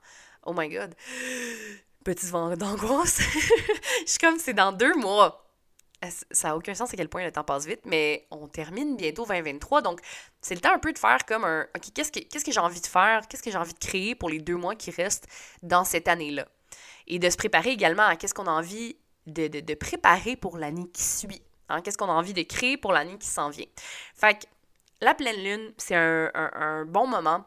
Oh 0.45 0.53
my 0.53 0.67
god. 0.67 0.93
Petit 2.03 2.25
vent 2.25 2.55
d'angoisse. 2.57 3.19
Je 4.05 4.09
suis 4.09 4.19
comme, 4.19 4.37
c'est 4.37 4.53
dans 4.53 4.73
deux 4.73 4.93
mois 4.95 5.42
ça 6.31 6.49
n'a 6.49 6.57
aucun 6.57 6.73
sens 6.73 6.93
à 6.93 6.97
quel 6.97 7.09
point 7.09 7.23
le 7.23 7.31
temps 7.31 7.43
passe 7.43 7.65
vite, 7.65 7.81
mais 7.85 8.27
on 8.31 8.47
termine 8.47 8.95
bientôt 8.95 9.25
2023, 9.25 9.81
donc 9.81 9.99
c'est 10.41 10.55
le 10.55 10.61
temps 10.61 10.73
un 10.73 10.79
peu 10.79 10.93
de 10.93 10.99
faire 10.99 11.25
comme 11.25 11.43
un 11.43 11.67
OK, 11.75 11.93
qu'est-ce 11.93 12.11
que, 12.11 12.19
qu'est-ce 12.19 12.45
que 12.45 12.51
j'ai 12.51 12.59
envie 12.59 12.81
de 12.81 12.87
faire, 12.87 13.27
qu'est-ce 13.27 13.43
que 13.43 13.51
j'ai 13.51 13.57
envie 13.57 13.73
de 13.73 13.79
créer 13.79 14.15
pour 14.15 14.29
les 14.29 14.39
deux 14.39 14.55
mois 14.55 14.75
qui 14.75 14.91
restent 14.91 15.27
dans 15.61 15.83
cette 15.83 16.07
année-là? 16.07 16.47
Et 17.07 17.19
de 17.19 17.29
se 17.29 17.37
préparer 17.37 17.71
également 17.71 18.03
à 18.03 18.15
qu'est-ce 18.15 18.33
qu'on 18.33 18.47
a 18.47 18.51
envie 18.51 18.95
de, 19.27 19.47
de, 19.47 19.73
préparer 19.73 20.35
pour 20.35 20.57
l'année 20.57 20.87
qui 20.89 21.03
suit. 21.03 21.41
Hein? 21.69 21.81
Qu'est-ce 21.81 21.97
qu'on 21.97 22.09
a 22.09 22.13
envie 22.13 22.33
de 22.33 22.43
créer 22.43 22.77
pour 22.77 22.91
l'année 22.91 23.17
qui 23.17 23.27
s'en 23.27 23.49
vient. 23.49 23.65
Fait 24.15 24.35
que 24.35 24.45
la 25.01 25.13
pleine 25.13 25.41
lune, 25.43 25.73
c'est 25.77 25.95
un, 25.95 26.31
un, 26.33 26.85
bon 26.85 27.07
moment 27.07 27.45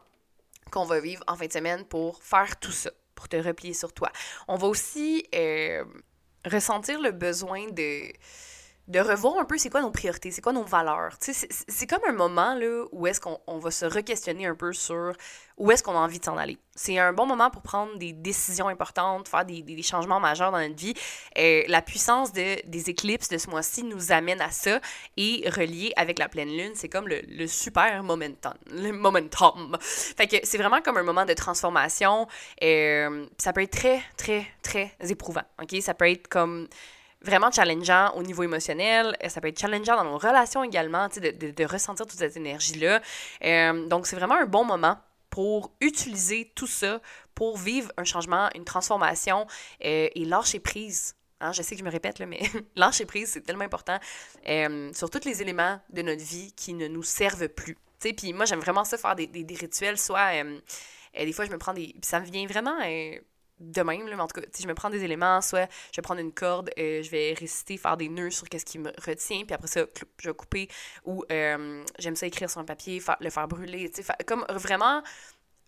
qu'on 0.71 0.85
va 0.85 0.99
vivre 0.99 1.23
en 1.27 1.35
fin 1.35 1.47
de 1.47 1.51
semaine 1.51 1.85
pour 1.85 2.21
faire 2.23 2.59
tout 2.59 2.71
ça, 2.71 2.91
pour 3.15 3.27
te 3.27 3.37
replier 3.37 3.73
sur 3.73 3.93
toi. 3.93 4.11
On 4.47 4.57
va 4.57 4.67
aussi 4.67 5.25
euh, 5.33 5.83
ressentir 6.47 6.99
le 6.99 7.11
besoin 7.11 7.67
de 7.71 8.11
de 8.87 8.99
revoir 8.99 9.37
un 9.37 9.45
peu 9.45 9.57
c'est 9.57 9.69
quoi 9.69 9.81
nos 9.81 9.91
priorités, 9.91 10.31
c'est 10.31 10.41
quoi 10.41 10.53
nos 10.53 10.63
valeurs. 10.63 11.17
C'est 11.19 11.87
comme 11.87 12.01
un 12.07 12.13
moment 12.13 12.55
là, 12.55 12.85
où 12.91 13.07
est-ce 13.07 13.19
qu'on 13.19 13.59
va 13.59 13.71
se 13.71 13.85
re-questionner 13.85 14.47
un 14.47 14.55
peu 14.55 14.71
sur 14.73 15.13
où 15.57 15.71
est-ce 15.71 15.81
qu'on 15.81 15.93
a 15.93 15.99
envie 15.99 16.19
de 16.19 16.25
s'en 16.25 16.37
aller. 16.37 16.57
C'est 16.75 16.99
un 16.99 17.13
bon 17.13 17.25
moment 17.25 17.49
pour 17.49 17.63
prendre 17.63 17.97
des 17.97 18.13
décisions 18.13 18.67
importantes, 18.67 19.27
faire 19.27 19.43
des, 19.43 19.63
des 19.63 19.81
changements 19.81 20.19
majeurs 20.19 20.51
dans 20.51 20.59
notre 20.59 20.75
vie. 20.75 20.93
Et 21.35 21.65
la 21.67 21.81
puissance 21.81 22.31
de, 22.31 22.57
des 22.67 22.89
éclipses 22.91 23.29
de 23.29 23.39
ce 23.39 23.49
mois-ci 23.49 23.83
nous 23.83 24.11
amène 24.11 24.39
à 24.39 24.51
ça 24.51 24.79
et 25.17 25.49
relié 25.49 25.93
avec 25.95 26.19
la 26.19 26.29
pleine 26.29 26.49
lune, 26.49 26.73
c'est 26.75 26.89
comme 26.89 27.07
le, 27.07 27.21
le, 27.27 27.47
super 27.47 28.03
momentum. 28.03 28.53
Le 28.71 28.91
momentum. 28.91 29.77
Fait 29.81 30.27
que 30.27 30.37
c'est 30.43 30.59
vraiment 30.59 30.81
comme 30.81 30.97
un 30.97 31.03
moment 31.03 31.25
de 31.25 31.33
transformation. 31.33 32.27
Et, 32.61 33.05
ça 33.39 33.51
peut 33.51 33.63
être 33.63 33.71
très, 33.71 34.01
très, 34.15 34.45
très 34.61 34.95
éprouvant. 35.09 35.43
OK? 35.61 35.75
Ça 35.81 35.95
peut 35.95 36.09
être 36.09 36.27
comme 36.27 36.67
vraiment 37.27 37.51
challengeant 37.51 38.13
au 38.15 38.23
niveau 38.23 38.43
émotionnel. 38.43 39.15
Euh, 39.23 39.29
ça 39.29 39.41
peut 39.41 39.49
être 39.49 39.59
challengeant 39.59 39.95
dans 39.95 40.05
nos 40.05 40.17
relations 40.17 40.63
également, 40.63 41.07
de, 41.09 41.31
de, 41.31 41.51
de 41.51 41.65
ressentir 41.65 42.05
toute 42.05 42.17
cette 42.17 42.37
énergie-là. 42.37 43.01
Euh, 43.43 43.87
donc, 43.87 44.07
c'est 44.07 44.15
vraiment 44.15 44.35
un 44.35 44.45
bon 44.45 44.65
moment 44.65 44.97
pour 45.29 45.71
utiliser 45.81 46.51
tout 46.55 46.67
ça 46.67 47.01
pour 47.35 47.57
vivre 47.57 47.91
un 47.97 48.03
changement, 48.03 48.49
une 48.55 48.65
transformation 48.65 49.45
euh, 49.85 50.07
et 50.13 50.25
lâcher 50.25 50.59
prise. 50.59 51.15
Hein, 51.39 51.51
je 51.51 51.61
sais 51.61 51.75
que 51.75 51.79
je 51.79 51.85
me 51.85 51.91
répète, 51.91 52.17
là, 52.17 52.25
mais 52.25 52.41
lâcher 52.75 53.05
prise, 53.05 53.29
c'est 53.29 53.41
tellement 53.41 53.65
important 53.65 53.99
sur 54.93 55.09
tous 55.11 55.25
les 55.25 55.41
éléments 55.41 55.79
de 55.91 56.01
notre 56.01 56.23
vie 56.23 56.51
qui 56.53 56.73
ne 56.73 56.87
nous 56.87 57.03
servent 57.03 57.49
plus. 57.49 57.77
Puis 57.99 58.33
moi, 58.33 58.45
j'aime 58.45 58.59
vraiment 58.59 58.85
ça, 58.85 58.97
faire 58.97 59.15
des, 59.15 59.27
des, 59.27 59.43
des 59.43 59.55
rituels, 59.55 59.99
soit... 59.99 60.31
des 61.13 61.33
fois, 61.33 61.45
je 61.45 61.51
me 61.51 61.57
prends 61.57 61.73
des... 61.73 61.93
ça 62.01 62.19
me 62.19 62.25
vient 62.25 62.47
vraiment 62.47 62.77
de 63.59 63.81
même, 63.81 64.05
mais 64.05 64.15
en 64.15 64.27
tout 64.27 64.39
cas, 64.39 64.47
si 64.53 64.63
je 64.63 64.67
me 64.67 64.73
prends 64.73 64.89
des 64.89 65.03
éléments, 65.03 65.41
soit 65.41 65.69
je 65.91 65.97
vais 65.97 66.03
prendre 66.03 66.21
une 66.21 66.33
corde, 66.33 66.69
euh, 66.77 67.01
je 67.01 67.09
vais 67.09 67.33
réciter, 67.33 67.77
faire 67.77 67.97
des 67.97 68.09
nœuds 68.09 68.29
sur 68.29 68.47
qu'est-ce 68.47 68.65
qui 68.65 68.79
me 68.79 68.91
retient, 69.03 69.43
puis 69.45 69.53
après 69.53 69.67
ça, 69.67 69.81
je 70.19 70.29
vais 70.29 70.35
couper, 70.35 70.67
ou 71.05 71.23
euh, 71.31 71.83
j'aime 71.99 72.15
ça 72.15 72.27
écrire 72.27 72.49
sur 72.49 72.59
un 72.59 72.65
papier, 72.65 73.01
le 73.19 73.29
faire 73.29 73.47
brûler, 73.47 73.89
tu 73.89 74.03
sais, 74.03 74.13
comme 74.25 74.45
vraiment 74.49 75.01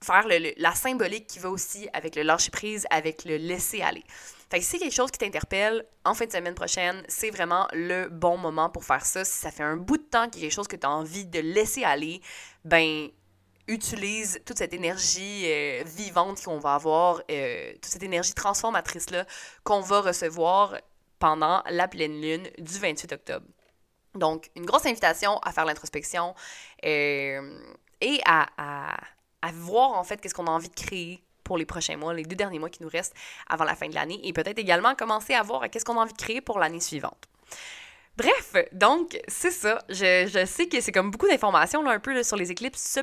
faire 0.02 0.28
le, 0.28 0.54
la 0.58 0.73
symbolique 0.73 1.28
qui 1.28 1.39
va 1.39 1.49
aussi 1.49 1.89
avec 1.93 2.15
le 2.15 2.23
lâcher-prise, 2.23 2.86
avec 2.89 3.25
le 3.25 3.38
laisser-aller. 3.38 4.04
Fait 4.49 4.60
que 4.60 4.65
si 4.65 4.80
quelque 4.80 4.93
chose 4.93 5.12
qui 5.12 5.19
t'interpelle, 5.19 5.86
en 6.06 6.13
fin 6.13 6.25
de 6.25 6.32
semaine 6.32 6.56
prochaine, 6.56 7.04
c'est 7.08 7.30
vraiment 7.30 7.67
le 7.73 8.08
bon 8.10 8.38
moment 8.38 8.69
pour 8.69 8.84
faire 8.84 9.06
ça. 9.06 9.23
Si 9.23 9.38
ça 9.38 9.52
fait 9.52 9.63
un 9.63 9.78
bout 9.78 9.97
de 9.97 10.04
temps 10.04 10.28
qu'il 10.28 10.41
y 10.41 10.45
a 10.45 10.47
quelque 10.47 10.56
chose 10.56 10.67
que 10.67 10.75
tu 10.75 10.88
as 10.88 10.89
envie 10.89 11.25
de 11.25 11.39
laisser 11.39 11.84
aller, 11.84 12.21
ben 12.65 13.10
utilise 13.69 14.41
toute 14.45 14.58
cette 14.58 14.73
énergie 14.73 15.43
euh, 15.45 15.84
vivante 15.86 16.43
qu'on 16.43 16.60
va 16.60 16.73
avoir, 16.73 17.21
euh, 17.32 17.71
toute 17.73 17.86
cette 17.86 18.03
énergie 18.03 18.34
transformatrice-là 18.34 19.25
qu'on 19.63 19.79
va 19.79 20.01
recevoir 20.01 20.75
pendant 21.19 21.62
la 21.69 21.88
pleine 21.88 22.19
lune 22.19 22.47
du 22.58 22.79
28 22.79 23.13
octobre. 23.13 23.45
Donc, 24.15 24.49
une 24.55 24.65
grosse 24.65 24.86
invitation 24.86 25.38
à 25.39 25.51
faire 25.51 25.65
l'introspection 25.65 26.34
euh, 26.84 27.60
et 28.01 28.19
à, 28.25 28.47
à, 28.58 28.97
à, 29.41 29.51
voir 29.51 29.91
en 29.91 30.03
fait 30.03 30.19
qu'est-ce 30.19 30.34
qu'on 30.34 30.47
a 30.47 30.51
envie 30.51 30.69
de 30.69 30.75
créer 30.75 31.21
pour 31.43 31.58
les 31.58 31.65
prochains 31.65 31.97
mois, 31.97 32.13
les 32.13 32.23
deux 32.23 32.36
derniers 32.36 32.60
mois 32.60 32.69
qui 32.69 32.82
nous 32.82 32.89
restent 32.89 33.15
avant 33.47 33.65
la 33.65 33.75
fin 33.75 33.88
de 33.88 33.95
l'année 33.95 34.19
et 34.23 34.34
peut-être 34.34 34.58
également 34.58 34.95
commencer 34.95 35.34
à 35.34 35.43
voir 35.43 35.69
qu'est-ce 35.69 35.86
qu'on 35.86 35.97
a 35.97 36.01
envie 36.01 36.13
de 36.13 36.17
créer 36.17 36.41
pour 36.41 36.58
l'année 36.58 36.79
suivante. 36.79 37.27
Bref, 38.19 38.53
donc, 38.73 39.17
c'est 39.29 39.51
ça. 39.51 39.79
Je, 39.88 40.43
sais 40.45 40.67
que 40.67 40.82
c'est 40.82 40.91
comme 40.91 41.10
beaucoup 41.10 41.27
d'informations, 41.29 41.82
là, 41.82 41.91
un 41.91 41.99
peu, 41.99 42.21
sur 42.21 42.36
les 42.36 42.51
éclipses. 42.51 42.82
Ça, 42.82 43.01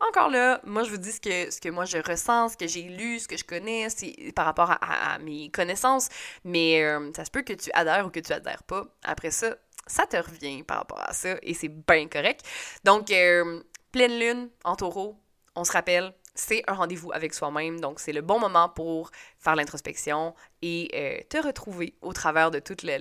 encore 0.00 0.30
là, 0.30 0.62
moi, 0.64 0.84
je 0.84 0.90
vous 0.90 0.96
dis 0.96 1.12
ce 1.12 1.20
que, 1.20 1.50
ce 1.50 1.60
que 1.60 1.68
moi, 1.68 1.84
je 1.84 1.98
ressens, 1.98 2.50
ce 2.50 2.56
que 2.56 2.66
j'ai 2.66 2.84
lu, 2.84 3.18
ce 3.18 3.28
que 3.28 3.36
je 3.36 3.44
connais, 3.44 3.88
par 4.34 4.46
rapport 4.46 4.70
à, 4.80 5.18
mes 5.18 5.50
connaissances. 5.50 6.08
Mais 6.44 6.82
euh, 6.82 7.12
ça 7.14 7.26
se 7.26 7.30
peut 7.30 7.42
que 7.42 7.52
tu 7.52 7.70
adhères 7.74 8.06
ou 8.06 8.10
que 8.10 8.20
tu 8.20 8.32
adhères 8.32 8.62
pas. 8.62 8.86
Après 9.02 9.30
ça, 9.30 9.54
ça 9.86 10.06
te 10.06 10.16
revient 10.16 10.62
par 10.62 10.78
rapport 10.78 11.00
à 11.00 11.12
ça 11.12 11.36
et 11.42 11.52
c'est 11.52 11.68
bien 11.68 12.08
correct. 12.08 12.40
Donc, 12.84 13.10
euh, 13.10 13.60
pleine 13.92 14.18
lune 14.18 14.48
en 14.64 14.76
taureau, 14.76 15.20
on 15.56 15.64
se 15.64 15.72
rappelle, 15.72 16.14
c'est 16.34 16.62
un 16.68 16.74
rendez-vous 16.74 17.12
avec 17.12 17.34
soi-même. 17.34 17.80
Donc, 17.80 18.00
c'est 18.00 18.14
le 18.14 18.22
bon 18.22 18.40
moment 18.40 18.70
pour 18.70 19.10
faire 19.38 19.56
l'introspection 19.56 20.34
et 20.62 20.90
euh, 20.94 21.22
te 21.28 21.36
retrouver 21.46 21.98
au 22.00 22.14
travers 22.14 22.50
de 22.50 22.60
toute 22.60 22.82
la 22.82 22.98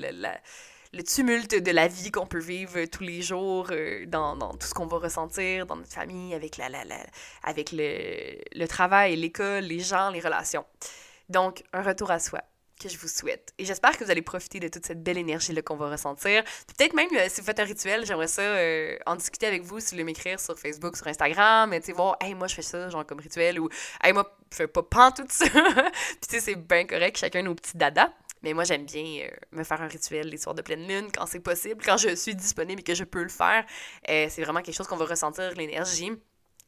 le 0.93 1.03
tumulte 1.03 1.55
de 1.55 1.71
la 1.71 1.87
vie 1.87 2.11
qu'on 2.11 2.27
peut 2.27 2.39
vivre 2.39 2.85
tous 2.85 3.03
les 3.03 3.21
jours, 3.21 3.67
euh, 3.71 4.05
dans, 4.05 4.37
tout 4.55 4.67
ce 4.67 4.73
qu'on 4.73 4.87
va 4.87 4.97
ressentir 4.97 5.65
dans 5.65 5.75
notre 5.75 5.91
famille, 5.91 6.33
avec, 6.33 6.57
la, 6.57 6.69
la, 6.69 6.83
la 6.85 6.97
avec 7.43 7.71
le, 7.71 8.37
le 8.53 8.67
travail, 8.67 9.15
l'école, 9.15 9.63
les 9.63 9.79
gens, 9.79 10.09
les 10.09 10.19
relations. 10.19 10.65
Donc, 11.29 11.63
un 11.73 11.81
retour 11.81 12.11
à 12.11 12.19
soi 12.19 12.41
que 12.79 12.89
je 12.89 12.97
vous 12.97 13.07
souhaite. 13.07 13.53
Et 13.57 13.65
j'espère 13.65 13.97
que 13.97 14.03
vous 14.03 14.11
allez 14.11 14.21
profiter 14.21 14.59
de 14.59 14.67
toute 14.67 14.85
cette 14.85 15.03
belle 15.03 15.17
énergie-là 15.17 15.61
qu'on 15.61 15.75
va 15.75 15.89
ressentir. 15.89 16.43
Peut-être 16.77 16.93
même, 16.93 17.09
euh, 17.13 17.25
si 17.27 17.41
vous 17.41 17.45
faites 17.47 17.59
un 17.59 17.63
rituel, 17.63 18.05
j'aimerais 18.05 18.27
ça 18.27 18.41
euh, 18.41 18.97
en 19.05 19.15
discuter 19.15 19.47
avec 19.47 19.63
vous, 19.63 19.79
si 19.79 19.87
vous 19.87 19.91
voulez 19.91 20.03
m'écrire 20.03 20.39
sur 20.39 20.57
Facebook, 20.57 20.95
sur 20.95 21.07
Instagram, 21.07 21.73
et 21.73 21.79
tu 21.79 21.87
sais, 21.87 21.91
voir, 21.93 22.17
hey, 22.21 22.35
moi, 22.35 22.47
je 22.47 22.55
fais 22.55 22.61
ça, 22.61 22.89
genre, 22.89 23.05
comme 23.05 23.19
rituel, 23.19 23.59
ou 23.59 23.69
hey, 24.03 24.13
moi, 24.13 24.37
je 24.51 24.57
fais 24.57 24.67
pas 24.67 24.83
pan 24.83 25.11
tout 25.11 25.25
ça. 25.29 25.45
Puis, 25.49 26.27
tu 26.27 26.35
sais, 26.35 26.39
c'est 26.39 26.55
bien 26.55 26.85
correct, 26.85 27.17
chacun 27.17 27.41
nos 27.41 27.55
petits 27.55 27.77
dadas. 27.77 28.11
Mais 28.41 28.53
moi, 28.53 28.63
j'aime 28.63 28.85
bien 28.85 29.25
euh, 29.25 29.29
me 29.51 29.63
faire 29.63 29.81
un 29.81 29.87
rituel 29.87 30.29
les 30.29 30.37
soirs 30.37 30.55
de 30.55 30.61
pleine 30.61 30.87
lune 30.87 31.09
quand 31.13 31.25
c'est 31.25 31.39
possible, 31.39 31.83
quand 31.83 31.97
je 31.97 32.15
suis 32.15 32.35
disponible 32.35 32.81
et 32.81 32.83
que 32.83 32.95
je 32.95 33.03
peux 33.03 33.23
le 33.23 33.29
faire. 33.29 33.65
Euh, 34.09 34.27
c'est 34.29 34.43
vraiment 34.43 34.61
quelque 34.61 34.75
chose 34.75 34.87
qu'on 34.87 34.97
va 34.97 35.05
ressentir 35.05 35.53
l'énergie. 35.55 36.11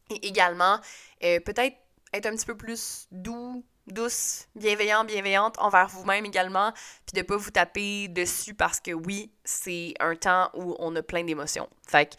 Et 0.09 0.27
également, 0.27 0.79
euh, 1.23 1.39
peut-être 1.39 1.77
être 2.13 2.25
un 2.25 2.35
petit 2.35 2.45
peu 2.45 2.57
plus 2.57 3.07
doux, 3.11 3.63
douce, 3.87 4.47
bienveillant, 4.55 5.03
bienveillante 5.03 5.55
envers 5.59 5.87
vous-même 5.87 6.25
également, 6.25 6.73
puis 7.05 7.21
de 7.21 7.21
pas 7.21 7.37
vous 7.37 7.51
taper 7.51 8.07
dessus 8.07 8.53
parce 8.53 8.79
que 8.79 8.91
oui, 8.91 9.31
c'est 9.43 9.93
un 9.99 10.15
temps 10.15 10.49
où 10.55 10.75
on 10.79 10.95
a 10.95 11.03
plein 11.03 11.23
d'émotions. 11.23 11.69
Fait 11.87 12.07
que 12.07 12.15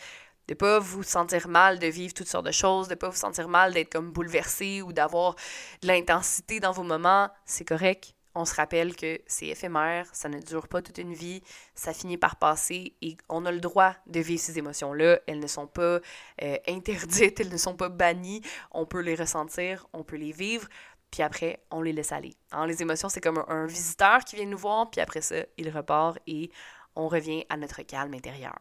de 0.49 0.55
pas 0.55 0.81
vous 0.81 1.05
sentir 1.05 1.49
mal 1.49 1.79
de 1.79 1.87
vivre 1.87 2.13
toutes 2.13 2.29
sortes 2.29 2.47
de 2.47 2.53
choses, 2.53 2.89
de 2.89 2.97
pas 2.97 3.09
vous 3.09 3.17
sentir 3.17 3.49
mal 3.49 3.73
d'être 3.73 3.91
comme 3.91 4.11
bouleversé 4.11 4.83
ou 4.83 4.93
d'avoir 4.93 5.37
de 5.83 5.89
l'intensité 5.89 6.59
dans 6.59 6.73
vos 6.73 6.83
moments, 6.83 7.29
c'est 7.45 7.65
correct 7.65 8.15
on 8.35 8.45
se 8.45 8.55
rappelle 8.55 8.95
que 8.95 9.21
c'est 9.27 9.49
éphémère, 9.49 10.07
ça 10.13 10.29
ne 10.29 10.39
dure 10.39 10.69
pas 10.69 10.83
toute 10.83 10.99
une 10.99 11.15
vie, 11.15 11.43
ça 11.75 11.93
finit 11.93 12.17
par 12.17 12.37
passer 12.37 12.95
et 13.03 13.17
on 13.29 13.45
a 13.45 13.53
le 13.53 13.61
droit 13.61 13.95
de 14.07 14.21
vivre 14.21 14.41
ces 14.41 14.59
émotions-là. 14.59 15.21
Elles 15.27 15.41
ne 15.41 15.47
sont 15.47 15.67
pas 15.67 16.01
euh, 16.43 16.57
interdites, 16.69 17.41
elles 17.41 17.51
ne 17.51 17.57
sont 17.57 17.75
pas 17.75 17.89
bannies. 17.89 18.43
On 18.71 18.87
peut 18.87 19.01
les 19.01 19.15
ressentir, 19.15 19.87
on 19.93 20.05
peut 20.05 20.17
les 20.17 20.33
vivre, 20.33 20.69
puis 21.11 21.23
après, 21.23 21.61
on 21.71 21.83
les 21.83 21.93
laisse 21.93 22.13
aller. 22.13 22.35
Alors, 22.53 22.67
les 22.67 22.83
émotions, 22.83 23.09
c'est 23.09 23.21
comme 23.21 23.45
un, 23.49 23.67
visiteur 23.67 24.21
qui 24.25 24.37
vient 24.37 24.47
nous 24.47 24.59
voir, 24.59 24.91
puis 24.91 25.01
après 25.01 25.21
ça, 25.21 25.37
il 25.57 25.69
repart 25.71 26.19
et 26.27 26.51
on 26.95 27.09
revient 27.09 27.45
à 27.49 27.57
notre 27.57 27.83
calme 27.83 28.15
intérieur. 28.15 28.59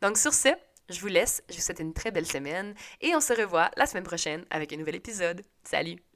Donc, 0.00 0.16
sur 0.16 0.32
ce, 0.32 0.48
je 0.88 1.00
vous 1.00 1.08
laisse, 1.08 1.42
je 1.48 1.56
vous 1.56 1.60
souhaite 1.60 1.80
une 1.80 1.92
très 1.92 2.10
belle 2.10 2.26
semaine 2.26 2.74
et 3.00 3.14
on 3.14 3.20
se 3.20 3.32
revoit 3.32 3.70
la 3.76 3.86
semaine 3.86 4.04
prochaine 4.04 4.44
avec 4.50 4.72
un 4.72 4.76
nouvel 4.76 4.96
épisode. 4.96 5.42
Salut! 5.64 6.07